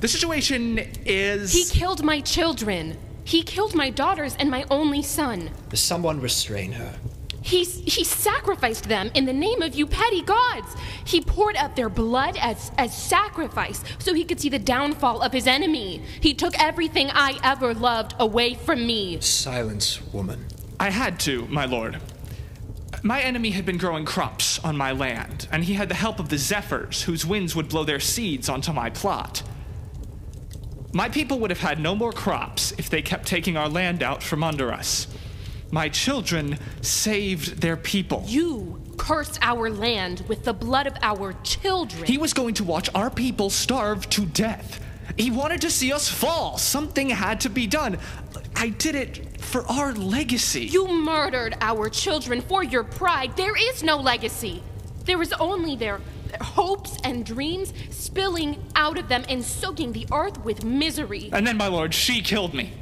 The 0.01 0.09
situation 0.09 0.79
is. 1.07 1.53
He 1.53 1.65
killed 1.65 2.03
my 2.03 2.21
children. 2.21 2.97
He 3.25 3.43
killed 3.43 3.75
my 3.75 3.91
daughters 3.91 4.37
and 4.39 4.51
my 4.51 4.65
only 4.71 5.03
son. 5.03 5.51
Someone 5.73 6.21
restrain 6.21 6.73
her. 6.73 6.95
He's, 7.43 7.77
he 7.81 8.05
sacrificed 8.05 8.89
them 8.89 9.11
in 9.15 9.27
the 9.27 9.33
name 9.33 9.61
of 9.61 9.75
you 9.75 9.87
petty 9.87 10.23
gods. 10.23 10.75
He 11.05 11.21
poured 11.21 11.57
out 11.57 11.77
their 11.77 11.91
blood 11.91 12.39
as, 12.41 12.73
as 12.79 12.97
sacrifice 12.97 13.85
so 13.99 14.15
he 14.15 14.25
could 14.25 14.41
see 14.41 14.49
the 14.49 14.59
downfall 14.59 15.21
of 15.21 15.33
his 15.33 15.47
enemy. 15.47 16.03
He 16.21 16.33
took 16.33 16.59
everything 16.59 17.11
I 17.11 17.39
ever 17.45 17.75
loved 17.75 18.15
away 18.19 18.55
from 18.55 18.87
me. 18.87 19.21
Silence, 19.21 20.01
woman. 20.11 20.47
I 20.81 20.89
had 20.89 21.21
to, 21.21 21.47
my 21.49 21.67
lord. 21.67 22.01
My 23.03 23.21
enemy 23.21 23.51
had 23.51 23.67
been 23.67 23.77
growing 23.77 24.07
crops 24.07 24.59
on 24.65 24.79
my 24.79 24.93
land, 24.93 25.47
and 25.53 25.65
he 25.65 25.75
had 25.75 25.91
the 25.91 25.95
help 25.95 26.19
of 26.19 26.31
the 26.31 26.39
Zephyrs, 26.39 27.03
whose 27.03 27.27
winds 27.27 27.55
would 27.55 27.69
blow 27.69 27.85
their 27.85 28.01
seeds 28.01 28.49
onto 28.49 28.73
my 28.73 28.89
plot. 28.89 29.43
My 30.95 31.09
people 31.09 31.41
would 31.41 31.51
have 31.51 31.59
had 31.59 31.81
no 31.81 31.97
more 31.97 32.13
crops 32.13 32.73
if 32.79 32.89
they 32.89 33.03
kept 33.03 33.27
taking 33.27 33.57
our 33.57 33.69
land 33.69 34.01
out 34.01 34.23
from 34.23 34.45
under 34.45 34.73
us. 34.73 35.09
My 35.73 35.89
children 35.89 36.57
saved 36.83 37.61
their 37.61 37.77
people. 37.77 38.23
You 38.29 38.81
cursed 38.97 39.41
our 39.43 39.71
land 39.71 40.25
with 40.29 40.45
the 40.45 40.53
blood 40.53 40.87
of 40.87 40.95
our 41.03 41.33
children. 41.43 42.05
He 42.05 42.17
was 42.17 42.33
going 42.33 42.55
to 42.55 42.65
watch 42.65 42.89
our 42.95 43.11
people 43.11 43.51
starve 43.51 44.09
to 44.11 44.25
death. 44.25 44.81
He 45.19 45.33
wanted 45.33 45.63
to 45.63 45.71
see 45.71 45.93
us 45.93 46.09
fall. 46.09 46.59
Something 46.59 47.11
had 47.11 47.41
to 47.41 47.51
be 47.51 47.67
done. 47.67 47.99
I 48.55 48.69
did 48.69 48.95
it 48.95 49.41
for 49.41 49.67
our 49.67 49.93
legacy. 49.95 50.67
You 50.67 50.87
murdered 50.87 51.57
our 51.61 51.89
children 51.89 52.41
for 52.41 52.63
your 52.63 52.85
pride. 52.85 53.37
There 53.37 53.57
is 53.57 53.83
no 53.83 53.97
legacy. 53.97 54.63
There 55.07 55.21
is 55.21 55.33
only 55.35 55.75
their, 55.75 56.01
hopes 56.43 56.99
and 57.05 57.25
dreams 57.25 57.73
spilling 57.91 58.63
out 58.77 58.99
of 58.99 59.09
them 59.09 59.25
and 59.29 59.45
soaking 59.45 59.93
the 59.93 60.07
earth 60.13 60.43
with 60.45 60.65
misery. 60.65 61.31
And 61.33 61.47
then, 61.47 61.57
my 61.57 61.69
lord, 61.69 61.95
she 61.95 62.21
killed 62.23 62.55
me. 62.55 62.73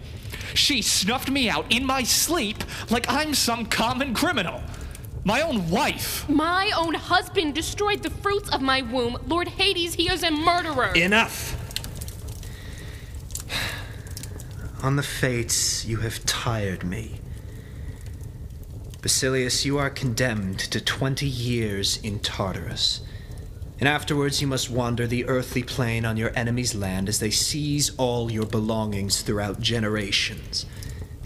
She 0.55 0.83
snuffed 0.83 1.31
me 1.31 1.49
out 1.49 1.73
in 1.73 1.85
my 1.85 2.03
sleep 2.03 2.59
like 2.91 3.07
I'm 3.09 3.35
some 3.35 3.67
common 3.67 4.15
criminal. 4.15 4.63
My 5.25 5.41
own 5.41 5.71
wife. 5.71 6.29
My 6.29 6.73
own 6.77 6.95
husband 6.95 7.55
destroyed 7.55 8.03
the 8.03 8.11
fruits 8.11 8.51
of 8.51 8.61
my 8.61 8.83
womb. 8.83 9.19
Lord 9.27 9.49
Hades, 9.49 9.95
he 9.95 10.11
is 10.11 10.23
a 10.23 10.31
murderer. 10.31 10.93
Enough! 10.95 11.59
On 14.83 14.97
the 14.97 15.03
fates, 15.03 15.85
you 15.85 15.99
have 15.99 16.25
tired 16.27 16.83
me. 16.83 17.21
Basilius, 19.01 19.65
you 19.65 19.79
are 19.79 19.91
condemned 19.91 20.59
to 20.59 20.81
20 20.81 21.25
years 21.25 21.99
in 22.03 22.19
Tartarus. 22.19 23.03
And 23.83 23.89
afterwards, 23.89 24.41
you 24.41 24.47
must 24.47 24.71
wander 24.71 25.09
the 25.09 25.25
earthly 25.27 25.65
plane 25.65 26.05
on 26.05 26.17
your 26.17 26.31
enemy's 26.37 26.73
land 26.73 27.09
as 27.09 27.19
they 27.19 27.33
seize 27.33 27.91
all 27.97 28.31
your 28.31 28.47
belongings 28.47 29.23
throughout 29.23 29.59
generations, 29.59 30.67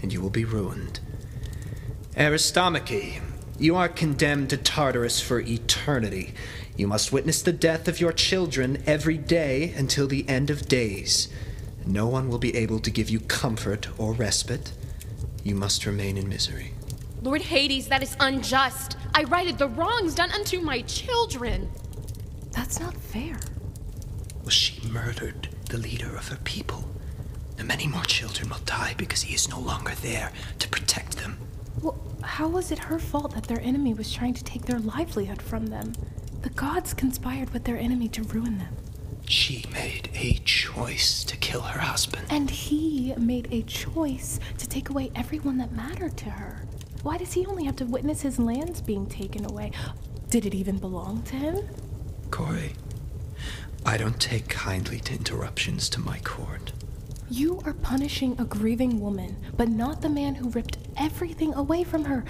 and 0.01 0.11
you 0.11 0.21
will 0.21 0.31
be 0.31 0.43
ruined. 0.43 0.99
Aristomache, 2.17 3.21
you 3.59 3.75
are 3.75 3.87
condemned 3.87 4.49
to 4.49 4.57
Tartarus 4.57 5.21
for 5.21 5.39
eternity. 5.39 6.33
You 6.75 6.87
must 6.87 7.11
witness 7.11 7.43
the 7.43 7.53
death 7.53 7.87
of 7.87 8.01
your 8.01 8.11
children 8.11 8.81
every 8.87 9.19
day 9.19 9.71
until 9.77 10.07
the 10.07 10.27
end 10.27 10.49
of 10.49 10.67
days. 10.67 11.27
No 11.85 12.07
one 12.07 12.27
will 12.27 12.39
be 12.39 12.55
able 12.55 12.79
to 12.79 12.89
give 12.89 13.07
you 13.07 13.19
comfort 13.19 13.87
or 13.99 14.13
respite. 14.13 14.71
You 15.43 15.53
must 15.53 15.85
remain 15.85 16.17
in 16.17 16.27
misery. 16.27 16.73
Lord 17.21 17.43
Hades, 17.43 17.87
that 17.89 18.01
is 18.01 18.17
unjust. 18.19 18.97
I 19.13 19.25
righted 19.25 19.59
the 19.59 19.69
wrongs 19.69 20.15
done 20.15 20.31
unto 20.31 20.59
my 20.59 20.81
children. 20.81 21.69
That's 22.57 22.79
not 22.79 22.97
fair. 22.97 23.37
Well, 24.41 24.49
she 24.49 24.81
murdered 24.89 25.47
the 25.69 25.77
leader 25.77 26.15
of 26.15 26.29
her 26.29 26.39
people. 26.43 26.89
And 27.59 27.67
many 27.67 27.85
more 27.85 28.03
children 28.03 28.49
will 28.49 28.65
die 28.65 28.95
because 28.97 29.21
he 29.21 29.35
is 29.35 29.47
no 29.47 29.59
longer 29.59 29.93
there 30.01 30.31
to 30.57 30.67
protect 30.67 31.17
them. 31.17 31.37
Well, 31.83 31.99
how 32.23 32.47
was 32.47 32.71
it 32.71 32.79
her 32.79 32.97
fault 32.97 33.35
that 33.35 33.43
their 33.43 33.61
enemy 33.61 33.93
was 33.93 34.11
trying 34.11 34.33
to 34.33 34.43
take 34.43 34.63
their 34.65 34.79
livelihood 34.79 35.39
from 35.39 35.67
them? 35.67 35.93
The 36.41 36.49
gods 36.49 36.95
conspired 36.95 37.51
with 37.51 37.63
their 37.63 37.77
enemy 37.77 38.07
to 38.09 38.23
ruin 38.23 38.57
them. 38.57 38.75
She 39.27 39.63
made 39.71 40.09
a 40.15 40.33
choice 40.43 41.23
to 41.25 41.37
kill 41.37 41.61
her 41.61 41.79
husband. 41.79 42.25
And 42.31 42.49
he 42.49 43.13
made 43.17 43.49
a 43.51 43.61
choice 43.61 44.39
to 44.57 44.67
take 44.67 44.89
away 44.89 45.11
everyone 45.15 45.59
that 45.59 45.73
mattered 45.73 46.17
to 46.17 46.31
her. 46.31 46.63
Why 47.03 47.17
does 47.17 47.33
he 47.33 47.45
only 47.45 47.65
have 47.65 47.75
to 47.75 47.85
witness 47.85 48.21
his 48.21 48.39
lands 48.39 48.81
being 48.81 49.05
taken 49.05 49.45
away? 49.45 49.73
Did 50.31 50.47
it 50.47 50.55
even 50.55 50.79
belong 50.79 51.21
to 51.23 51.35
him? 51.35 51.67
Kore, 52.31 52.69
I 53.85 53.97
don't 53.97 54.19
take 54.19 54.47
kindly 54.49 54.99
to 55.01 55.13
interruptions 55.13 55.89
to 55.89 55.99
my 55.99 56.19
court. 56.19 56.73
You 57.29 57.61
are 57.65 57.73
punishing 57.73 58.35
a 58.39 58.45
grieving 58.45 58.99
woman, 58.99 59.37
but 59.55 59.69
not 59.69 60.01
the 60.01 60.09
man 60.09 60.35
who 60.35 60.49
ripped 60.49 60.77
everything 60.95 61.53
away 61.53 61.83
from 61.83 62.05
her. 62.05 62.23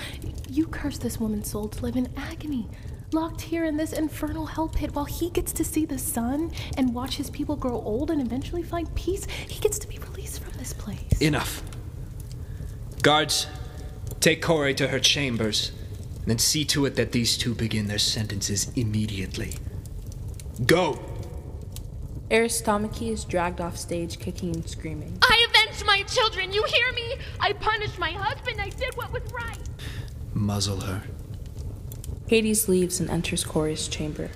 You 0.50 0.68
curse 0.68 0.98
this 0.98 1.20
woman's 1.20 1.52
soul 1.52 1.68
to 1.70 1.82
live 1.84 1.96
in 1.96 2.10
agony, 2.18 2.68
locked 3.12 3.42
here 3.42 3.66
in 3.66 3.78
this 3.78 3.94
infernal 3.94 4.46
hell 4.46 4.68
pit 4.68 4.96
while 4.96 5.06
he 5.06 5.30
gets 5.30 5.52
to 5.54 5.64
see 5.64 5.86
the 5.86 6.00
sun 6.00 6.52
and 6.78 6.94
watch 6.94 7.18
his 7.18 7.30
people 7.30 7.56
grow 7.56 7.80
old 7.82 8.12
and 8.12 8.22
eventually 8.22 8.64
find 8.64 8.94
peace. 8.96 9.26
He 9.26 9.60
gets 9.60 9.78
to 9.80 9.88
be 9.88 9.98
released 10.00 10.42
from 10.42 10.54
this 10.58 10.74
place. 10.74 11.22
Enough. 11.22 11.62
Guards, 13.04 13.48
take 14.20 14.42
Kore 14.42 14.74
to 14.74 14.88
her 14.88 15.00
chambers, 15.00 15.72
and 16.18 16.26
then 16.26 16.40
see 16.40 16.66
to 16.66 16.86
it 16.86 16.96
that 16.96 17.12
these 17.12 17.38
two 17.38 17.54
begin 17.54 17.88
their 17.88 18.00
sentences 18.00 18.72
immediately. 18.76 19.54
Go! 20.66 21.00
Aristomache 22.30 23.04
is 23.04 23.24
dragged 23.24 23.62
off 23.62 23.78
stage, 23.78 24.20
kicking 24.20 24.54
and 24.56 24.68
screaming. 24.68 25.18
I 25.22 25.48
avenged 25.50 25.86
my 25.86 26.04
children. 26.04 26.52
You 26.52 26.64
hear 26.68 26.92
me? 26.92 27.16
I 27.40 27.54
punished 27.54 28.00
my 28.00 28.12
husband. 28.12 28.60
I 28.60 28.70
did 28.70 28.96
what 28.96 29.14
was 29.14 29.24
right. 29.32 29.60
Muzzle 30.34 30.82
her. 30.82 31.04
Hades 32.28 32.68
leaves 32.68 33.00
and 33.00 33.10
enters 33.10 33.44
Kore's 33.46 33.88
chamber. 33.88 34.30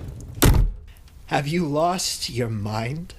Have 1.26 1.46
you 1.46 1.66
lost 1.66 2.30
your 2.30 2.48
mind? 2.48 3.14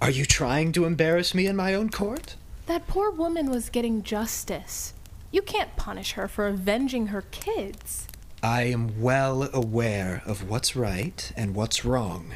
Are 0.00 0.10
you 0.10 0.24
trying 0.24 0.72
to 0.72 0.84
embarrass 0.84 1.34
me 1.34 1.46
in 1.46 1.56
my 1.56 1.74
own 1.74 1.90
court? 1.90 2.36
That 2.66 2.86
poor 2.86 3.10
woman 3.10 3.50
was 3.50 3.70
getting 3.70 4.02
justice. 4.02 4.94
You 5.30 5.42
can't 5.42 5.76
punish 5.76 6.12
her 6.12 6.26
for 6.26 6.48
avenging 6.48 7.08
her 7.08 7.22
kids. 7.22 8.08
I 8.42 8.62
am 8.62 9.00
well 9.00 9.48
aware 9.52 10.22
of 10.24 10.48
what's 10.48 10.76
right 10.76 11.32
and 11.36 11.56
what's 11.56 11.84
wrong. 11.84 12.34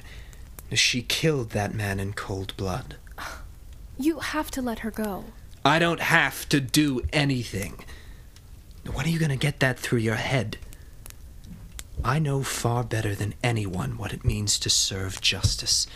She 0.73 1.03
killed 1.03 1.51
that 1.51 1.75
man 1.75 2.01
in 2.01 2.13
cold 2.13 2.57
blood. 2.57 2.97
You 3.99 4.19
have 4.19 4.51
to 4.53 4.63
let 4.63 4.81
her 4.81 4.91
go. 4.91 5.25
I 5.65 5.79
don't 5.79 6.01
have 6.01 6.49
to 6.49 6.61
do 6.61 7.03
anything. 7.13 7.85
When 8.93 9.07
are 9.07 9.09
you 9.09 9.21
going 9.21 9.29
to 9.31 9.37
get 9.37 9.61
that 9.61 9.79
through 9.79 10.01
your 10.01 10.17
head? 10.17 10.59
I 12.05 12.19
know 12.19 12.43
far 12.43 12.83
better 12.83 13.15
than 13.15 13.35
anyone 13.45 13.97
what 13.97 14.13
it 14.13 14.25
means 14.25 14.59
to 14.59 14.71
serve 14.71 15.21
justice. 15.21 15.87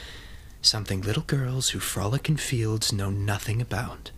Something 0.63 1.01
little 1.01 1.25
girls 1.25 1.71
who 1.71 1.81
frolic 1.81 2.29
in 2.29 2.37
fields 2.37 2.93
know 2.93 3.11
nothing 3.11 3.61
about. 3.61 4.13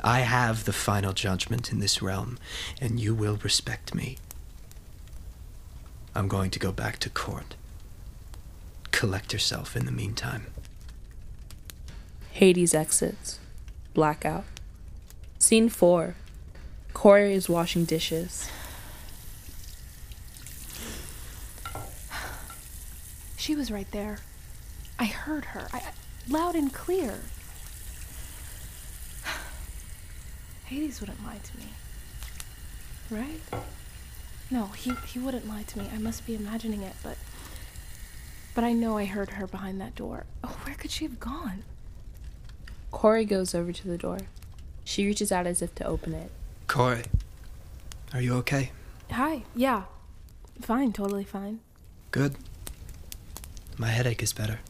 I 0.00 0.20
have 0.20 0.64
the 0.64 0.72
final 0.72 1.12
judgment 1.12 1.72
in 1.72 1.80
this 1.80 2.00
realm, 2.00 2.38
and 2.80 3.00
you 3.00 3.16
will 3.16 3.38
respect 3.42 3.96
me. 3.96 4.18
I'm 6.14 6.28
going 6.28 6.50
to 6.50 6.58
go 6.58 6.72
back 6.72 6.98
to 7.00 7.10
court. 7.10 7.54
Collect 8.90 9.32
yourself 9.32 9.76
in 9.76 9.86
the 9.86 9.92
meantime. 9.92 10.46
Hades 12.32 12.74
exits. 12.74 13.38
Blackout. 13.94 14.44
Scene 15.38 15.68
4. 15.68 16.14
Kore 16.92 17.18
is 17.20 17.48
washing 17.48 17.84
dishes. 17.84 18.48
She 23.36 23.54
was 23.56 23.70
right 23.70 23.90
there. 23.90 24.18
I 24.98 25.06
heard 25.06 25.46
her, 25.46 25.66
I, 25.72 25.78
I- 25.78 25.92
loud 26.28 26.54
and 26.54 26.72
clear. 26.72 27.18
Hades 30.66 31.00
wouldn't 31.00 31.24
lie 31.24 31.40
to 31.42 31.56
me. 31.58 31.66
right? 33.10 33.40
No, 34.52 34.66
he, 34.66 34.92
he 35.06 35.18
wouldn't 35.18 35.48
lie 35.48 35.62
to 35.62 35.78
me. 35.78 35.88
I 35.94 35.96
must 35.96 36.26
be 36.26 36.34
imagining 36.34 36.82
it, 36.82 36.92
but. 37.02 37.16
But 38.54 38.64
I 38.64 38.74
know 38.74 38.98
I 38.98 39.06
heard 39.06 39.30
her 39.30 39.46
behind 39.46 39.80
that 39.80 39.94
door. 39.94 40.26
Oh, 40.44 40.54
where 40.64 40.74
could 40.74 40.90
she 40.90 41.06
have 41.06 41.18
gone? 41.18 41.64
Kore 42.90 43.24
goes 43.24 43.54
over 43.54 43.72
to 43.72 43.88
the 43.88 43.96
door. 43.96 44.18
She 44.84 45.06
reaches 45.06 45.32
out 45.32 45.46
as 45.46 45.62
if 45.62 45.74
to 45.76 45.86
open 45.86 46.12
it. 46.12 46.30
Kore, 46.68 47.00
are 48.12 48.20
you 48.20 48.34
okay? 48.34 48.72
Hi, 49.10 49.44
yeah. 49.56 49.84
Fine, 50.60 50.92
totally 50.92 51.24
fine. 51.24 51.60
Good. 52.10 52.36
My 53.78 53.88
headache 53.88 54.22
is 54.22 54.34
better. 54.34 54.60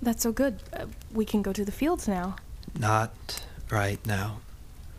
That's 0.00 0.22
so 0.22 0.32
good. 0.32 0.62
Uh, 0.72 0.86
we 1.12 1.26
can 1.26 1.42
go 1.42 1.52
to 1.52 1.66
the 1.66 1.72
fields 1.72 2.08
now. 2.08 2.36
Not 2.78 3.44
right 3.70 4.04
now. 4.06 4.40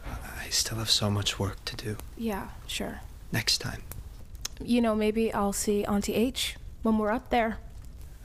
I 0.06 0.50
still 0.50 0.78
have 0.78 0.92
so 0.92 1.10
much 1.10 1.40
work 1.40 1.66
to 1.66 1.76
do. 1.76 1.98
Yeah, 2.16 2.50
sure. 2.68 3.02
Next 3.32 3.58
time. 3.58 3.82
You 4.64 4.82
know, 4.82 4.96
maybe 4.96 5.34
I'll 5.34 5.54
see 5.54 5.86
Auntie 5.86 6.16
H 6.16 6.56
when 6.84 6.98
we're 6.98 7.12
up 7.12 7.30
there. 7.30 7.58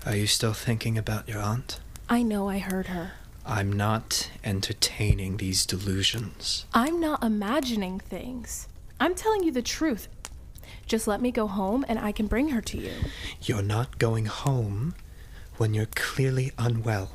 Are 0.04 0.16
you 0.16 0.26
still 0.26 0.52
thinking 0.52 0.98
about 0.98 1.28
your 1.28 1.40
aunt? 1.40 1.80
I 2.08 2.22
know 2.22 2.48
I 2.48 2.58
heard 2.58 2.88
her. 2.88 3.12
I'm 3.46 3.72
not 3.72 4.30
entertaining 4.42 5.36
these 5.36 5.66
delusions. 5.66 6.66
I'm 6.72 7.00
not 7.00 7.22
imagining 7.22 8.00
things. 8.00 8.68
I'm 8.98 9.14
telling 9.14 9.44
you 9.44 9.52
the 9.52 9.62
truth. 9.62 10.08
Just 10.86 11.06
let 11.06 11.20
me 11.20 11.30
go 11.30 11.46
home 11.46 11.84
and 11.88 11.98
I 11.98 12.12
can 12.12 12.26
bring 12.26 12.48
her 12.50 12.60
to 12.62 12.78
you. 12.78 12.92
You're 13.42 13.62
not 13.62 13.98
going 13.98 14.26
home 14.26 14.94
when 15.56 15.74
you're 15.74 15.86
clearly 15.94 16.52
unwell. 16.58 17.12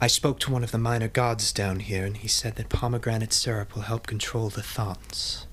I 0.00 0.06
spoke 0.06 0.40
to 0.40 0.52
one 0.52 0.64
of 0.64 0.72
the 0.72 0.78
minor 0.78 1.08
gods 1.08 1.52
down 1.52 1.80
here, 1.80 2.04
and 2.04 2.16
he 2.16 2.28
said 2.28 2.56
that 2.56 2.68
pomegranate 2.68 3.32
syrup 3.32 3.74
will 3.74 3.82
help 3.82 4.06
control 4.06 4.50
the 4.50 4.62
thoughts. 4.62 5.46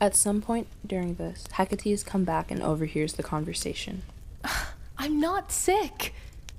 At 0.00 0.14
some 0.14 0.40
point 0.40 0.68
during 0.86 1.14
this, 1.14 1.44
Hecate 1.52 1.90
has 1.90 2.04
come 2.04 2.24
back 2.24 2.50
and 2.50 2.62
overhears 2.62 3.14
the 3.14 3.22
conversation. 3.22 4.02
I'm 4.98 5.20
not 5.20 5.50
sick. 5.50 6.14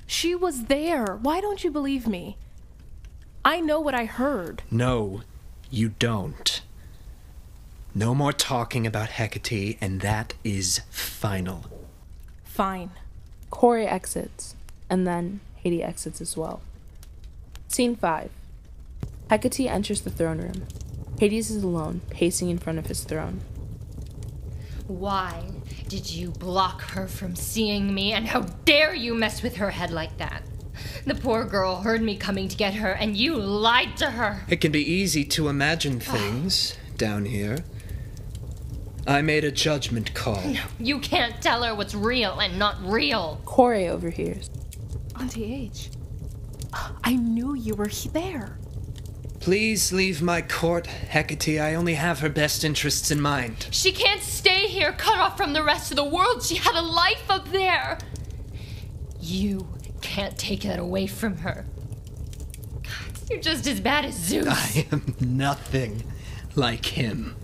She 0.05 0.36
was 0.36 0.65
there. 0.65 1.15
Why 1.15 1.39
don't 1.39 1.63
you 1.63 1.72
believe 1.72 2.08
me? 2.08 2.38
I 3.46 3.62
know 3.62 3.79
what 3.79 3.96
I 3.96 4.05
heard. 4.05 4.63
No, 4.69 5.22
you 5.69 5.89
don't. 6.00 6.62
No 7.96 8.13
more 8.13 8.34
talking 8.34 8.86
about 8.86 9.10
Hecate, 9.10 9.77
and 9.79 10.01
that 10.01 10.34
is 10.43 10.81
final. 10.89 11.65
Fine. 12.43 12.91
Kore 13.50 13.79
exits, 13.79 14.55
and 14.89 15.08
then 15.08 15.39
Hades 15.55 15.81
exits 15.84 16.22
as 16.22 16.36
well. 16.36 16.62
Scene 17.67 17.96
5 17.96 18.29
Hecate 19.29 19.69
enters 19.69 20.01
the 20.01 20.10
throne 20.10 20.39
room. 20.39 20.67
Hades 21.19 21.51
is 21.51 21.63
alone, 21.63 21.99
pacing 22.09 22.49
in 22.49 22.57
front 22.57 22.79
of 22.79 22.85
his 22.85 23.03
throne. 23.03 23.41
Why 24.88 25.51
did 25.89 26.09
you 26.09 26.31
block 26.31 26.81
her 26.91 27.09
from 27.09 27.35
seeing 27.35 27.93
me? 27.93 28.13
And 28.13 28.25
how 28.25 28.41
dare 28.63 28.95
you 28.95 29.13
mess 29.13 29.43
with 29.43 29.57
her 29.57 29.69
head 29.69 29.91
like 29.91 30.17
that? 30.17 30.43
The 31.05 31.15
poor 31.15 31.43
girl 31.43 31.81
heard 31.81 32.01
me 32.01 32.15
coming 32.15 32.47
to 32.47 32.55
get 32.55 32.75
her, 32.75 32.91
and 32.91 33.17
you 33.17 33.35
lied 33.35 33.97
to 33.97 34.11
her. 34.11 34.45
It 34.47 34.61
can 34.61 34.71
be 34.71 34.81
easy 34.81 35.25
to 35.25 35.49
imagine 35.49 36.01
ah. 36.07 36.11
things 36.11 36.77
down 36.95 37.25
here. 37.25 37.57
I 39.05 39.21
made 39.21 39.43
a 39.43 39.51
judgment 39.51 40.13
call. 40.13 40.41
No, 40.41 40.61
You 40.79 40.99
can't 40.99 41.41
tell 41.41 41.63
her 41.63 41.75
what's 41.75 41.95
real 41.95 42.39
and 42.39 42.57
not 42.57 42.77
real. 42.81 43.41
Kore 43.43 43.75
overhears. 43.75 44.49
Auntie 45.19 45.53
H. 45.53 45.89
I 47.03 47.15
knew 47.15 47.55
you 47.55 47.75
were 47.75 47.89
there. 48.13 48.57
Please 49.39 49.93
leave 49.93 50.22
my 50.22 50.41
court, 50.41 50.86
Hecate. 50.88 51.60
I 51.60 51.74
only 51.74 51.93
have 51.93 52.19
her 52.19 52.29
best 52.29 52.63
interests 52.63 53.10
in 53.10 53.22
mind. 53.22 53.67
She 53.72 53.91
can't 53.91 54.22
stay 54.22 54.67
here, 54.67 54.91
cut 54.91 55.17
off 55.19 55.38
from 55.38 55.53
the 55.53 55.63
rest 55.63 55.91
of 55.91 55.98
the 55.98 56.03
world. 56.03 56.43
She 56.43 56.55
had 56.55 56.75
a 56.75 56.81
life 56.81 57.24
up 57.29 57.50
there. 57.51 57.98
You 59.20 59.68
can't 60.01 60.37
take 60.37 60.61
that 60.63 60.79
away 60.79 61.07
from 61.07 61.37
her. 61.37 61.66
God, 62.83 63.29
you're 63.29 63.40
just 63.40 63.66
as 63.66 63.79
bad 63.79 64.05
as 64.05 64.16
Zeus. 64.16 64.48
I 64.48 64.87
am 64.92 65.16
nothing 65.20 66.03
like 66.55 66.85
him. 66.85 67.35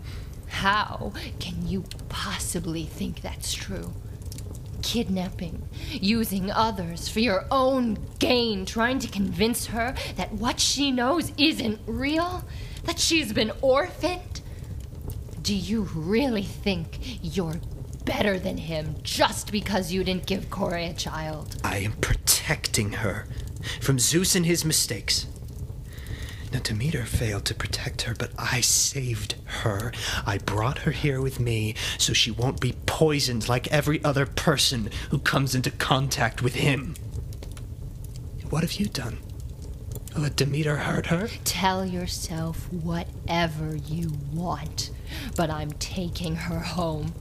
How 0.48 1.14
can 1.40 1.68
you 1.68 1.86
possibly 2.10 2.86
think 2.86 3.22
that's 3.22 3.54
true? 3.54 3.94
Kidnapping, 4.86 5.68
using 5.92 6.52
others 6.52 7.10
for 7.10 7.20
your 7.20 7.46
own 7.50 7.98
gain, 8.20 8.68
trying 8.68 9.00
to 9.00 9.08
convince 9.08 9.66
her 9.66 9.96
that 10.16 10.32
what 10.34 10.60
she 10.60 10.92
knows 10.92 11.32
isn't 11.40 11.80
real, 11.88 12.46
that 12.84 13.00
she's 13.00 13.34
been 13.34 13.52
orphaned. 13.62 14.42
Do 15.42 15.56
you 15.56 15.90
really 15.96 16.44
think 16.44 17.00
you're 17.24 17.60
better 18.06 18.38
than 18.38 18.58
him 18.58 18.98
just 19.02 19.52
because 19.52 19.92
you 19.92 20.04
didn't 20.04 20.28
give 20.28 20.52
Kore 20.52 20.76
a 20.76 20.94
child? 20.94 21.56
I 21.64 21.80
am 21.80 21.94
protecting 21.94 22.92
her 22.94 23.26
from 23.82 23.98
Zeus 23.98 24.36
and 24.36 24.46
his 24.46 24.64
mistakes. 24.64 25.26
Now, 26.56 26.62
Demeter 26.62 27.04
failed 27.04 27.44
to 27.46 27.54
protect 27.54 28.04
her, 28.04 28.16
but 28.18 28.32
I 28.40 28.62
saved 28.62 29.36
her. 29.64 29.92
I 30.26 30.38
brought 30.38 30.78
her 30.80 30.92
here 30.92 31.20
with 31.20 31.38
me 31.38 31.76
so 31.98 32.14
she 32.14 32.32
won't 32.32 32.62
be 32.62 32.76
poisoned 32.86 33.50
like 33.50 33.68
every 33.74 34.02
other 34.06 34.26
person 34.26 34.90
who 35.10 35.20
comes 35.20 35.54
into 35.54 35.70
contact 35.70 36.42
with 36.42 36.56
him. 36.56 36.96
What 38.50 38.64
have 38.64 38.72
you 38.72 38.86
done? 38.86 39.18
Let 40.16 40.38
Demeter 40.38 40.78
hurt 40.78 41.08
her? 41.08 41.28
Tell 41.44 41.86
yourself 41.86 42.72
whatever 42.72 43.76
you 43.76 44.14
want, 44.32 44.92
but 45.36 45.50
I'm 45.50 45.74
taking 45.74 46.38
her 46.38 46.60
home. 46.60 47.14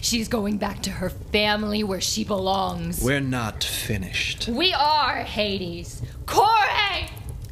She's 0.00 0.28
going 0.28 0.58
back 0.58 0.80
to 0.84 0.90
her 0.90 1.10
family 1.10 1.82
where 1.82 2.00
she 2.00 2.22
belongs. 2.22 3.02
We're 3.02 3.18
not 3.18 3.64
finished. 3.64 4.46
We 4.46 4.72
are, 4.74 5.24
Hades. 5.24 6.02
Kore! 6.26 6.46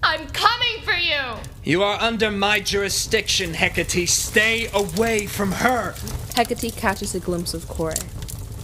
I'm 0.07 0.27
coming 0.29 0.83
for 0.83 0.93
you! 0.93 1.19
You 1.64 1.83
are 1.83 1.99
under 1.99 2.31
my 2.31 2.61
jurisdiction, 2.61 3.55
Hecate. 3.55 4.07
Stay 4.07 4.69
away 4.75 5.27
from 5.27 5.51
her. 5.51 5.95
Hecate 6.37 6.77
catches 6.77 7.14
a 7.14 7.21
glimpse 7.21 7.55
of 7.55 7.67
Kore. 7.67 7.95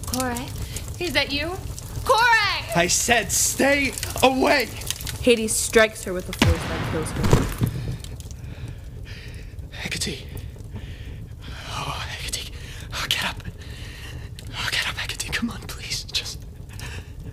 Kore? 0.06 0.36
Is 0.98 1.12
that 1.14 1.32
you? 1.32 1.56
Kore! 2.04 2.18
I 2.76 2.86
said 2.88 3.32
stay 3.32 3.92
away. 4.22 4.68
Hades 5.22 5.54
strikes 5.54 6.04
her 6.04 6.12
with 6.12 6.28
a 6.28 6.32
force 6.32 6.62
that 6.68 6.92
kills 6.92 7.10
her. 7.10 7.46
Hecate. 9.70 10.26
Oh, 11.70 12.06
Hecate. 12.06 12.50
Oh, 12.92 13.06
get 13.08 13.24
up. 13.24 13.42
Oh, 14.52 14.68
get 14.70 14.86
up, 14.86 14.96
Hecate. 14.96 15.32
Come 15.32 15.48
on, 15.48 15.62
please. 15.62 16.04
Just. 16.04 16.44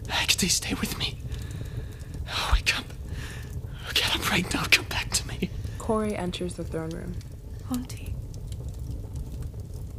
Hecate, 0.07 0.49
stay 0.49 0.75
with 0.75 0.97
me. 0.97 1.19
Oh, 2.29 2.51
wake 2.53 2.77
up. 2.79 2.85
Get 4.07 4.15
up 4.15 4.31
right 4.31 4.53
now. 4.53 4.63
Come 4.71 4.85
back 4.85 5.09
to 5.11 5.27
me. 5.27 5.49
Kore 5.77 6.05
enters 6.05 6.55
the 6.55 6.63
throne 6.63 6.89
room. 6.89 7.13
Auntie. 7.71 8.13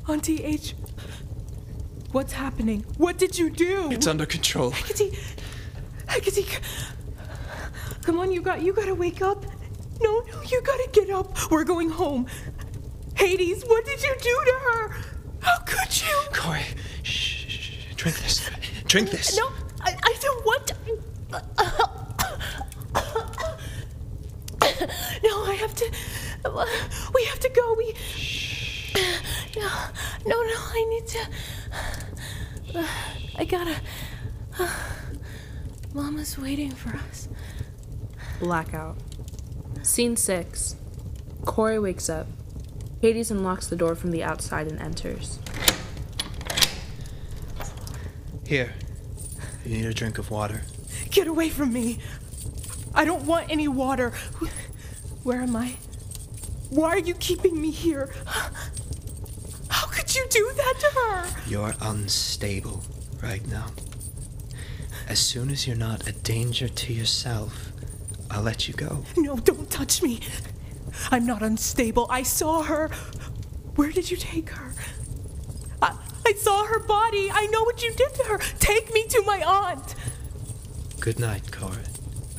Auntie 0.08 0.42
H. 0.42 0.74
What's 2.12 2.32
happening? 2.32 2.84
What 2.96 3.18
did 3.18 3.38
you 3.38 3.50
do? 3.50 3.90
It's 3.90 4.06
under 4.06 4.24
control. 4.26 4.70
Hecate. 4.70 5.18
Hecate. 6.08 6.34
c- 6.46 6.58
Come 8.02 8.18
on, 8.18 8.32
you 8.32 8.40
got 8.40 8.62
you 8.62 8.72
gotta 8.72 8.94
wake 8.94 9.20
up. 9.20 9.44
No, 10.00 10.20
no, 10.20 10.42
you 10.42 10.62
gotta 10.62 10.88
get 10.92 11.10
up. 11.10 11.50
We're 11.50 11.64
going 11.64 11.90
home. 11.90 12.26
Hades, 13.14 13.62
what 13.66 13.84
did 13.84 14.02
you 14.02 14.14
do 14.22 14.40
to 14.46 14.58
her? 14.64 14.96
How 15.40 15.58
could 15.58 16.00
you? 16.00 16.16
Kore, 16.32 16.58
shh, 17.02 17.10
shh, 17.46 17.60
shh. 17.60 17.94
Drink 17.96 18.16
this. 18.20 18.50
Drink 18.86 19.10
this. 19.10 19.36
No, 19.36 19.50
I, 19.82 19.94
I 20.02 20.16
don't 20.22 20.46
want 20.46 20.72
to. 25.78 25.90
No, 26.44 26.58
I 26.58 26.66
have 26.66 27.06
to. 27.06 27.12
We 27.14 27.24
have 27.24 27.40
to 27.40 27.48
go. 27.48 27.74
We. 27.74 27.94
No, 29.56 29.68
no, 30.26 30.42
no. 30.42 30.54
I 30.56 30.86
need 30.90 31.06
to. 31.08 32.84
I 33.36 33.44
gotta. 33.44 33.76
Mama's 35.94 36.38
waiting 36.38 36.70
for 36.70 36.96
us. 36.96 37.28
Blackout. 38.40 38.96
Scene 39.82 40.16
6. 40.16 40.76
Kore 41.44 41.80
wakes 41.80 42.08
up. 42.10 42.26
Hades 43.00 43.30
unlocks 43.30 43.68
the 43.68 43.76
door 43.76 43.94
from 43.94 44.10
the 44.10 44.22
outside 44.22 44.66
and 44.66 44.80
enters. 44.80 45.38
Here. 48.46 48.74
You 49.64 49.76
need 49.76 49.86
a 49.86 49.94
drink 49.94 50.18
of 50.18 50.30
water. 50.30 50.62
Get 51.10 51.26
away 51.26 51.48
from 51.48 51.72
me. 51.72 51.98
I 52.94 53.04
don't 53.04 53.24
want 53.24 53.50
any 53.50 53.68
water. 53.68 54.12
Where 55.28 55.42
am 55.42 55.56
I? 55.56 55.74
Why 56.70 56.88
are 56.88 56.98
you 56.98 57.12
keeping 57.12 57.60
me 57.60 57.70
here? 57.70 58.08
How 59.68 59.86
could 59.88 60.16
you 60.16 60.24
do 60.30 60.50
that 60.56 60.74
to 60.80 60.86
her? 60.98 61.26
You're 61.46 61.74
unstable 61.82 62.82
right 63.22 63.46
now. 63.46 63.66
As 65.06 65.18
soon 65.18 65.50
as 65.50 65.66
you're 65.66 65.76
not 65.76 66.08
a 66.08 66.12
danger 66.12 66.66
to 66.66 66.94
yourself, 66.94 67.72
I'll 68.30 68.40
let 68.40 68.68
you 68.68 68.72
go. 68.72 69.04
No, 69.18 69.36
don't 69.36 69.70
touch 69.70 70.02
me. 70.02 70.20
I'm 71.10 71.26
not 71.26 71.42
unstable. 71.42 72.06
I 72.08 72.22
saw 72.22 72.62
her. 72.62 72.88
Where 73.76 73.92
did 73.92 74.10
you 74.10 74.16
take 74.16 74.48
her? 74.48 74.72
I, 75.82 75.94
I 76.24 76.32
saw 76.38 76.64
her 76.64 76.78
body. 76.78 77.30
I 77.30 77.48
know 77.48 77.64
what 77.64 77.82
you 77.82 77.92
did 77.92 78.14
to 78.14 78.24
her. 78.28 78.38
Take 78.60 78.94
me 78.94 79.04
to 79.08 79.22
my 79.26 79.42
aunt. 79.42 79.94
Good 81.00 81.18
night, 81.18 81.52
Cora. 81.52 81.84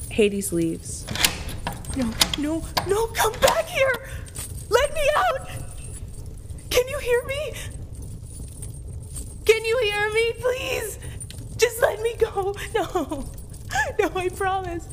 Hades 0.10 0.52
leaves. 0.52 1.06
No, 1.96 2.14
no, 2.38 2.64
no, 2.88 3.08
come 3.08 3.34
back 3.42 3.66
here! 3.68 4.10
Let 4.70 4.94
me 4.94 5.02
out! 5.18 5.50
Can 6.70 6.88
you 6.88 7.00
hear 7.00 7.24
me? 7.26 7.54
Can 9.46 9.66
you 9.66 9.80
hear 9.84 10.14
me, 10.14 10.34
please? 10.40 11.00
Just 11.58 11.82
let 11.82 12.02
me 12.02 12.16
go. 12.18 12.56
No. 12.74 13.26
No, 14.00 14.10
I 14.16 14.30
promise. 14.30 14.88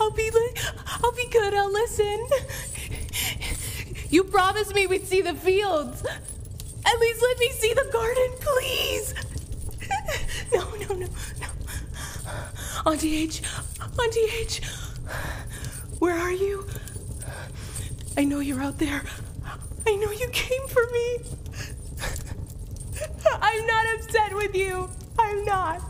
I'll 0.00 0.10
be 0.12 0.30
li- 0.30 0.54
I'll 1.02 1.12
be 1.12 1.26
good. 1.30 1.52
I'll 1.54 1.72
listen. 1.72 2.26
You 4.08 4.24
promised 4.24 4.74
me 4.74 4.86
we'd 4.86 5.06
see 5.06 5.20
the 5.20 5.34
fields. 5.34 6.04
At 6.04 7.00
least 7.00 7.22
let 7.22 7.38
me 7.38 7.50
see 7.52 7.74
the 7.74 7.88
garden, 7.92 8.30
please. 8.40 9.14
No, 10.52 10.68
no, 10.80 10.94
no, 10.94 11.06
no. 11.40 12.90
Auntie 12.90 13.16
H, 13.22 13.42
Auntie 14.00 14.28
H, 14.40 14.60
where 16.00 16.18
are 16.18 16.32
you? 16.32 16.66
I 18.16 18.24
know 18.24 18.40
you're 18.40 18.60
out 18.60 18.78
there. 18.78 19.02
I 19.86 19.94
know 19.96 20.10
you 20.10 20.28
came 20.32 20.66
for 20.66 20.84
me. 20.90 21.18
I'm 23.40 23.66
not 23.66 23.86
upset 23.94 24.34
with 24.34 24.54
you. 24.56 24.90
I'm 25.18 25.44
not. 25.44 25.82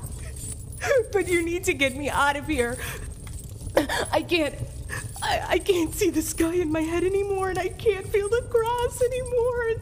But 1.12 1.28
you 1.28 1.42
need 1.42 1.64
to 1.64 1.74
get 1.74 1.96
me 1.96 2.10
out 2.10 2.36
of 2.36 2.46
here. 2.46 2.76
I 4.12 4.22
can't. 4.22 4.54
I, 5.22 5.44
I 5.48 5.58
can't 5.58 5.94
see 5.94 6.10
the 6.10 6.22
sky 6.22 6.54
in 6.54 6.72
my 6.72 6.80
head 6.80 7.04
anymore, 7.04 7.50
and 7.50 7.58
I 7.58 7.68
can't 7.68 8.06
feel 8.06 8.28
the 8.28 8.44
grass 8.48 9.02
anymore. 9.02 9.68
And 9.68 9.80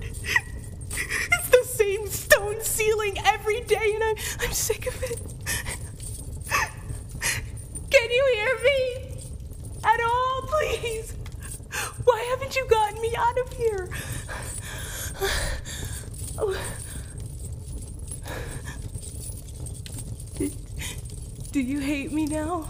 it's 1.32 1.48
the 1.48 1.64
same 1.64 2.06
stone 2.08 2.60
ceiling 2.60 3.16
every 3.24 3.60
day, 3.62 3.92
and 3.94 4.04
I'm, 4.04 4.16
I'm 4.40 4.52
sick 4.52 4.86
of 4.86 5.02
it. 5.02 5.20
Can 7.90 8.10
you 8.10 8.24
hear 8.34 8.58
me? 8.64 9.08
At 9.84 10.00
all, 10.00 10.42
please? 10.42 11.14
Why 12.04 12.28
me 13.00 13.14
out 13.16 13.38
of 13.38 13.52
here? 13.52 13.88
Do, 20.36 20.50
do 21.52 21.60
you 21.60 21.80
hate 21.80 22.12
me 22.12 22.26
now? 22.26 22.68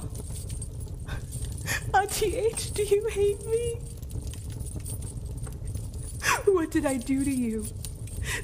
Auntie 1.95 2.37
H, 2.37 2.73
do 2.73 2.83
you 2.83 3.07
hate 3.09 3.45
me? 3.47 3.81
What 6.47 6.71
did 6.71 6.87
I 6.87 6.97
do 6.97 7.25
to 7.25 7.31
you? 7.31 7.65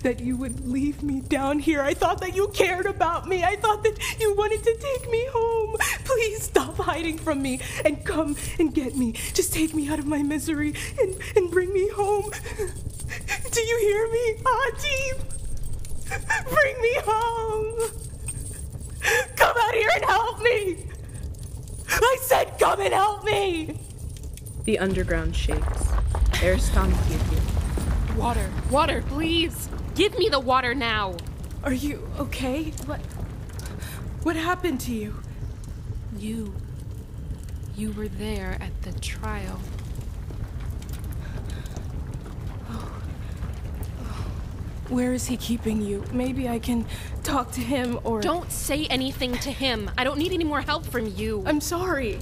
That 0.05 0.21
you 0.21 0.37
would 0.37 0.69
leave 0.69 1.03
me 1.03 1.21
down 1.23 1.59
here. 1.59 1.81
I 1.81 1.95
thought 1.95 2.21
that 2.21 2.37
you 2.37 2.49
cared 2.49 2.85
about 2.85 3.27
me. 3.27 3.43
I 3.43 3.57
thought 3.57 3.83
that 3.85 3.99
you 4.21 4.35
wanted 4.35 4.63
to 4.63 4.77
take 4.77 5.11
me 5.11 5.27
home. 5.33 5.77
Please 6.05 6.43
stop 6.43 6.77
hiding 6.77 7.17
from 7.17 7.41
me 7.41 7.63
and 7.87 8.05
come 8.05 8.37
and 8.59 8.75
get 8.75 8.97
me. 8.97 9.13
Just 9.33 9.55
take 9.55 9.73
me 9.73 9.89
out 9.89 9.99
of 9.99 10.07
my 10.07 10.23
misery 10.23 10.75
and, 11.01 11.17
and 11.37 11.51
bring 11.51 11.73
me 11.73 11.89
home. 11.89 12.31
Do 13.51 13.61
you 13.63 13.79
hear 13.81 14.13
me, 14.13 14.37
Auntie? 14.45 15.25
Bring 16.51 16.81
me 16.83 16.95
home. 17.07 17.91
Come 19.37 19.57
out 19.57 19.75
here 19.75 19.91
and 19.95 20.05
help 20.05 20.43
me. 20.43 20.87
I 21.89 22.19
said, 22.21 22.59
come 22.59 22.81
and 22.81 22.93
help 22.93 23.25
me. 23.25 23.79
The 24.65 24.79
underground 24.81 25.35
shakes. 25.35 25.89
Aristomache. 26.43 27.34
Water, 28.17 28.51
water, 28.71 29.03
please. 29.09 29.69
Give 29.95 30.17
me 30.19 30.29
the 30.29 30.41
water 30.41 30.75
now. 30.75 31.17
Are 31.63 31.73
you 31.73 32.09
okay? 32.19 32.65
What? 32.87 33.01
What 34.23 34.37
happened 34.37 34.81
to 34.83 34.93
you? 34.93 35.15
You. 36.17 36.55
You 37.77 37.91
were 37.93 38.09
there 38.09 38.57
at 38.61 38.83
the 38.83 38.93
trial. 39.01 39.61
Oh. 42.71 43.03
Where 44.89 45.13
is 45.13 45.27
he 45.27 45.37
keeping 45.37 45.83
you? 45.83 46.05
Maybe 46.13 46.49
I 46.49 46.59
can 46.61 46.87
talk 47.25 47.51
to 47.53 47.61
him 47.61 47.99
or. 48.05 48.21
Don't 48.21 48.51
say 48.51 48.87
anything 48.87 49.33
to 49.39 49.51
him. 49.51 49.91
I 49.99 50.05
don't 50.05 50.19
need 50.19 50.33
any 50.33 50.45
more 50.45 50.61
help 50.61 50.87
from 50.87 51.07
you. 51.09 51.43
I'm 51.47 51.61
sorry. 51.61 52.21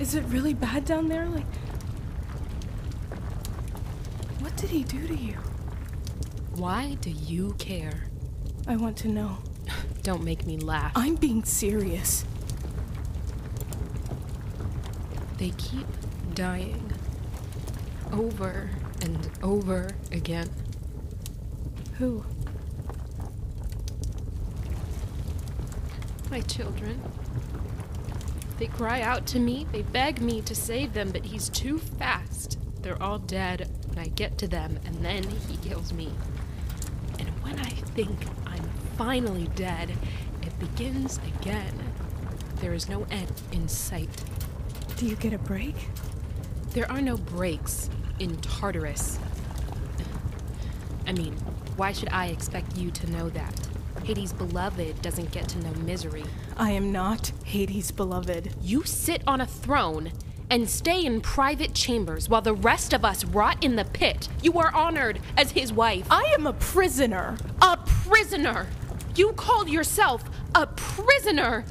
Is 0.00 0.14
it 0.14 0.24
really 0.24 0.54
bad 0.54 0.84
down 0.84 1.08
there? 1.08 1.26
Like. 1.28 1.46
What 4.40 4.55
did 4.66 4.74
he 4.74 4.82
do 4.82 5.06
to 5.06 5.14
you? 5.14 5.34
Why 6.56 6.96
do 7.00 7.10
you 7.10 7.54
care? 7.56 8.08
I 8.66 8.74
want 8.74 8.96
to 8.98 9.08
know. 9.08 9.38
Don't 10.02 10.24
make 10.24 10.44
me 10.44 10.58
laugh. 10.58 10.90
I'm 10.96 11.14
being 11.14 11.44
serious. 11.44 12.24
They 15.38 15.50
keep 15.50 15.86
dying. 16.34 16.90
Over 18.10 18.70
and 19.02 19.30
over 19.40 19.90
again. 20.10 20.50
Who? 21.98 22.24
My 26.28 26.40
children. 26.40 27.00
They 28.58 28.66
cry 28.66 29.00
out 29.00 29.26
to 29.26 29.38
me, 29.38 29.68
they 29.70 29.82
beg 29.82 30.20
me 30.20 30.40
to 30.42 30.56
save 30.56 30.92
them, 30.92 31.12
but 31.12 31.26
he's 31.26 31.50
too 31.50 31.78
fast. 31.78 32.58
They're 32.82 33.00
all 33.00 33.18
dead, 33.18 33.68
and 33.96 34.04
I 34.04 34.08
get 34.08 34.36
to 34.38 34.46
them, 34.46 34.78
and 34.84 34.94
then 34.96 35.22
he 35.48 35.56
kills 35.56 35.92
me. 35.92 36.10
And 37.18 37.28
when 37.42 37.58
I 37.58 37.70
think 37.70 38.18
I'm 38.46 38.62
finally 38.98 39.48
dead, 39.54 39.90
it 40.42 40.58
begins 40.58 41.18
again. 41.38 41.72
There 42.56 42.74
is 42.74 42.88
no 42.88 43.06
end 43.10 43.32
in 43.52 43.68
sight. 43.68 44.24
Do 44.96 45.06
you 45.06 45.16
get 45.16 45.32
a 45.32 45.38
break? 45.38 45.74
There 46.70 46.90
are 46.90 47.00
no 47.00 47.16
breaks 47.16 47.88
in 48.18 48.36
Tartarus. 48.36 49.18
I 51.06 51.12
mean, 51.12 51.32
why 51.76 51.92
should 51.92 52.10
I 52.10 52.26
expect 52.26 52.76
you 52.76 52.90
to 52.90 53.10
know 53.10 53.30
that? 53.30 53.68
Hades' 54.04 54.32
beloved 54.32 55.00
doesn't 55.00 55.30
get 55.32 55.48
to 55.50 55.58
know 55.58 55.72
misery. 55.84 56.24
I 56.56 56.72
am 56.72 56.92
not 56.92 57.32
Hades' 57.44 57.90
beloved. 57.90 58.54
You 58.60 58.84
sit 58.84 59.22
on 59.26 59.40
a 59.40 59.46
throne 59.46 60.12
and 60.50 60.68
stay 60.68 61.04
in 61.04 61.20
private 61.20 61.74
chambers 61.74 62.28
while 62.28 62.42
the 62.42 62.54
rest 62.54 62.92
of 62.92 63.04
us 63.04 63.24
rot 63.24 63.62
in 63.64 63.76
the 63.76 63.84
pit. 63.84 64.28
You 64.42 64.58
are 64.58 64.74
honored 64.74 65.20
as 65.36 65.52
his 65.52 65.72
wife. 65.72 66.06
I 66.10 66.22
am 66.38 66.46
a 66.46 66.52
prisoner. 66.52 67.36
A 67.62 67.76
prisoner! 67.76 68.68
You 69.14 69.32
call 69.32 69.68
yourself 69.68 70.24
a 70.54 70.66
prisoner! 70.66 71.64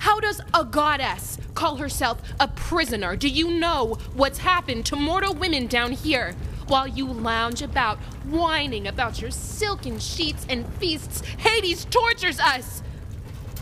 How 0.00 0.18
does 0.18 0.40
a 0.52 0.64
goddess 0.64 1.38
call 1.54 1.76
herself 1.76 2.20
a 2.40 2.48
prisoner? 2.48 3.14
Do 3.16 3.28
you 3.28 3.50
know 3.50 3.98
what's 4.14 4.38
happened 4.38 4.86
to 4.86 4.96
mortal 4.96 5.34
women 5.34 5.66
down 5.66 5.92
here? 5.92 6.34
While 6.66 6.88
you 6.88 7.06
lounge 7.06 7.62
about, 7.62 7.98
whining 8.24 8.88
about 8.88 9.20
your 9.20 9.30
silken 9.30 9.98
sheets 9.98 10.46
and 10.48 10.66
feasts, 10.74 11.20
Hades 11.38 11.84
tortures 11.84 12.40
us! 12.40 12.82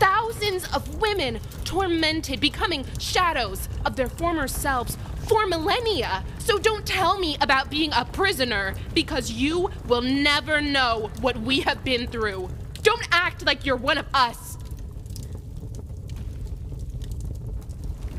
Thousands 0.01 0.65
of 0.73 0.99
women 0.99 1.39
tormented, 1.63 2.39
becoming 2.39 2.85
shadows 2.97 3.69
of 3.85 3.95
their 3.95 4.09
former 4.09 4.47
selves 4.47 4.97
for 5.27 5.45
millennia. 5.45 6.25
So 6.39 6.57
don't 6.57 6.87
tell 6.87 7.19
me 7.19 7.37
about 7.39 7.69
being 7.69 7.91
a 7.93 8.05
prisoner, 8.05 8.73
because 8.95 9.29
you 9.31 9.69
will 9.87 10.01
never 10.01 10.59
know 10.59 11.11
what 11.21 11.37
we 11.37 11.59
have 11.61 11.83
been 11.83 12.07
through. 12.07 12.49
Don't 12.81 13.07
act 13.11 13.45
like 13.45 13.63
you're 13.63 13.75
one 13.75 13.99
of 13.99 14.07
us. 14.11 14.57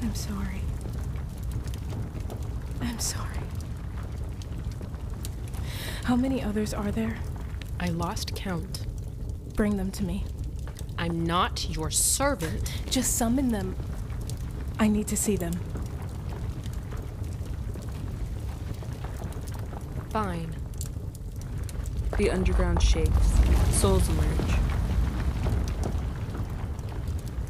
I'm 0.03 0.15
sorry. 0.15 0.61
I'm 2.81 3.01
sorry. 3.01 3.41
How 6.05 6.15
many 6.15 6.41
others 6.45 6.73
are 6.73 6.93
there? 6.93 7.19
I 7.81 7.89
lost 7.89 8.37
count. 8.37 8.87
Bring 9.57 9.79
them 9.79 9.91
to 9.91 10.05
me. 10.05 10.25
I'm 11.03 11.27
not 11.27 11.69
your 11.69 11.91
servant. 11.91 12.73
Just 12.89 13.17
summon 13.17 13.49
them. 13.49 13.75
I 14.79 14.87
need 14.87 15.09
to 15.09 15.17
see 15.17 15.35
them. 15.35 15.53
Fine. 20.11 20.55
The 22.17 22.31
underground 22.31 22.81
shakes. 22.81 23.11
Souls 23.73 24.09
emerge. 24.11 24.55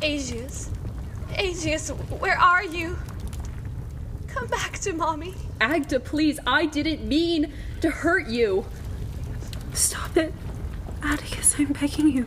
Aegeus. 0.01 0.71
Aegeus, 1.37 1.91
where 1.91 2.39
are 2.39 2.65
you? 2.65 2.97
Come 4.29 4.47
back 4.47 4.79
to 4.79 4.95
mommy. 4.95 5.35
Agda, 5.61 6.01
please, 6.01 6.41
I 6.47 6.65
didn't 6.65 7.07
mean 7.07 7.53
to 7.83 7.91
hurt 7.91 8.29
you. 8.29 8.65
Stop 9.75 10.17
it. 10.17 10.33
Atticus, 11.03 11.57
I'm 11.59 11.75
begging 11.75 12.09
you. 12.09 12.27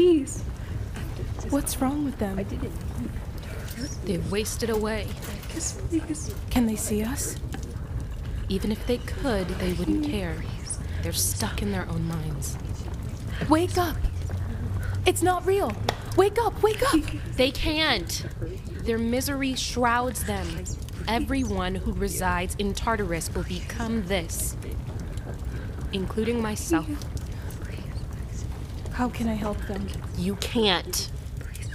Please. 0.00 0.40
What's 1.50 1.78
wrong 1.78 2.06
with 2.06 2.18
them? 2.18 2.36
They've 4.06 4.32
wasted 4.32 4.70
away. 4.70 5.06
Can 6.48 6.64
they 6.64 6.74
see 6.74 7.02
us? 7.02 7.36
Even 8.48 8.72
if 8.72 8.86
they 8.86 8.96
could, 8.96 9.46
they 9.46 9.74
wouldn't 9.74 10.06
care. 10.06 10.42
They're 11.02 11.12
stuck 11.12 11.60
in 11.60 11.70
their 11.70 11.86
own 11.90 12.08
minds. 12.08 12.56
Wake 13.50 13.76
up! 13.76 13.98
It's 15.04 15.20
not 15.20 15.44
real! 15.44 15.70
Wake 16.16 16.38
up! 16.40 16.62
Wake 16.62 16.82
up! 16.94 17.02
They 17.36 17.50
can't. 17.50 18.24
Their 18.84 18.96
misery 18.96 19.54
shrouds 19.54 20.24
them. 20.24 20.64
Everyone 21.08 21.74
who 21.74 21.92
resides 21.92 22.54
in 22.54 22.72
Tartarus 22.72 23.34
will 23.34 23.42
become 23.42 24.06
this, 24.06 24.56
including 25.92 26.40
myself. 26.40 26.88
How 29.00 29.08
can 29.08 29.28
I 29.28 29.32
help 29.32 29.56
them? 29.66 29.88
You 30.18 30.36
can't. 30.36 31.10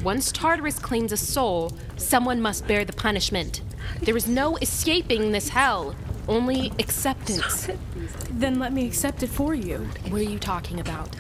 Once 0.03 0.31
Tartarus 0.31 0.77
claims 0.77 1.11
a 1.11 1.17
soul, 1.17 1.71
someone 1.97 2.39
must 2.39 2.67
bear 2.67 2.85
the 2.85 2.93
punishment. 2.93 3.63
There 4.03 4.15
is 4.15 4.27
no 4.27 4.57
escaping 4.57 5.31
this 5.31 5.49
hell, 5.49 5.95
only 6.27 6.71
acceptance. 6.77 7.67
Then 8.29 8.59
let 8.59 8.73
me 8.73 8.85
accept 8.85 9.23
it 9.23 9.31
for 9.31 9.55
you. 9.55 9.88
What 10.09 10.21
are 10.21 10.23
you 10.23 10.38
talking 10.38 10.79
about? 10.79 11.15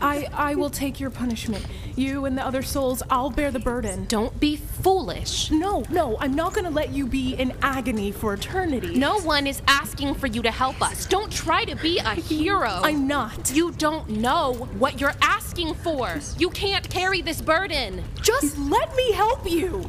I 0.00 0.28
I 0.32 0.54
will 0.54 0.70
take 0.70 1.00
your 1.00 1.10
punishment. 1.10 1.64
You 1.96 2.24
and 2.26 2.38
the 2.38 2.44
other 2.46 2.62
souls, 2.62 3.02
I'll 3.10 3.30
bear 3.30 3.50
the 3.50 3.58
burden. 3.58 4.04
Don't 4.06 4.38
be 4.38 4.56
foolish. 4.56 5.50
No, 5.50 5.84
no, 5.90 6.16
I'm 6.20 6.34
not 6.34 6.54
gonna 6.54 6.70
let 6.70 6.90
you 6.90 7.06
be 7.06 7.34
in 7.34 7.52
agony 7.62 8.12
for 8.12 8.34
eternity. 8.34 8.94
No 8.96 9.18
one 9.20 9.46
is 9.46 9.60
asking 9.66 10.14
for 10.14 10.26
you 10.28 10.42
to 10.42 10.50
help 10.50 10.80
us. 10.80 11.06
Don't 11.06 11.32
try 11.32 11.64
to 11.64 11.74
be 11.76 11.98
a 11.98 12.14
hero. 12.14 12.80
I'm 12.82 13.06
not. 13.08 13.52
You 13.54 13.72
don't 13.72 14.08
know 14.08 14.68
what 14.78 15.00
you're 15.00 15.14
asking 15.22 15.74
for. 15.74 16.20
You 16.38 16.50
can't 16.50 16.88
carry 16.88 17.20
this 17.20 17.40
burden. 17.40 18.04
Just 18.22 18.56
let 18.58 18.94
me 18.94 19.12
help 19.12 19.50
you. 19.50 19.88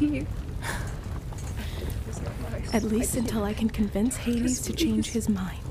You. 0.00 0.26
At 2.72 2.84
least 2.84 3.16
until 3.16 3.42
I 3.42 3.52
can 3.52 3.68
convince 3.68 4.16
Hades 4.16 4.60
to 4.62 4.72
change 4.72 5.10
his 5.10 5.28
mind. 5.28 5.67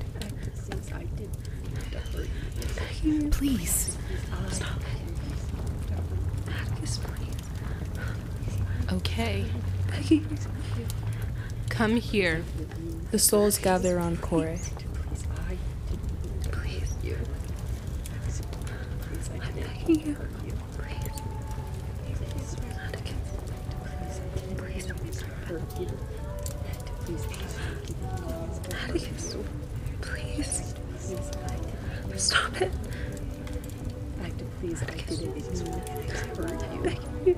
Please. 3.30 3.96
Stop. 4.50 4.80
Okay. 8.92 9.44
Begging. 9.88 10.38
Come 11.68 11.96
here. 11.96 12.42
The 13.12 13.18
souls 13.18 13.58
gather 13.58 13.96
around 13.98 14.20
Kore. 14.20 14.56
Please. 14.56 15.24
I'm 19.40 19.54
begging 19.54 20.00
you. 20.06 20.16
Please. 28.90 29.36
Please. 30.00 30.74
Please. 30.74 30.74
Stop 32.16 32.60
it. 32.60 32.72
Please, 34.60 34.82
I 34.82 34.86
didn't 34.86 35.34
mean 35.34 35.44
to 35.54 35.70
hurt 36.42 36.62
you. 36.72 36.80
Begging 36.82 37.16
you. 37.26 37.34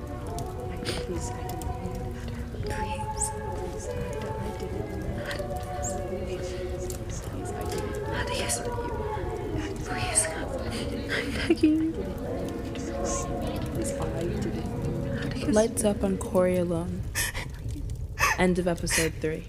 Please, 0.83 1.29
I 1.29 1.33
didn't 1.47 1.69
mean 1.81 1.93
to 1.93 1.99
hurt 2.09 2.31
you. 2.31 2.41
Please. 3.55 3.85
I 3.87 4.57
didn't. 4.57 4.91
Please, 7.21 7.51
I 7.51 7.63
didn't. 7.69 8.03
Atticus. 8.09 8.55
Please. 9.87 10.23
I'm 11.13 11.29
begging. 11.47 11.93
Please, 12.73 13.95
I 13.99 14.13
didn't. 15.29 15.53
Lights 15.53 15.83
up 15.83 16.03
on 16.03 16.17
Kore 16.17 16.47
alone. 16.47 17.03
End 18.39 18.57
of 18.57 18.67
episode 18.67 19.13
3. 19.21 19.43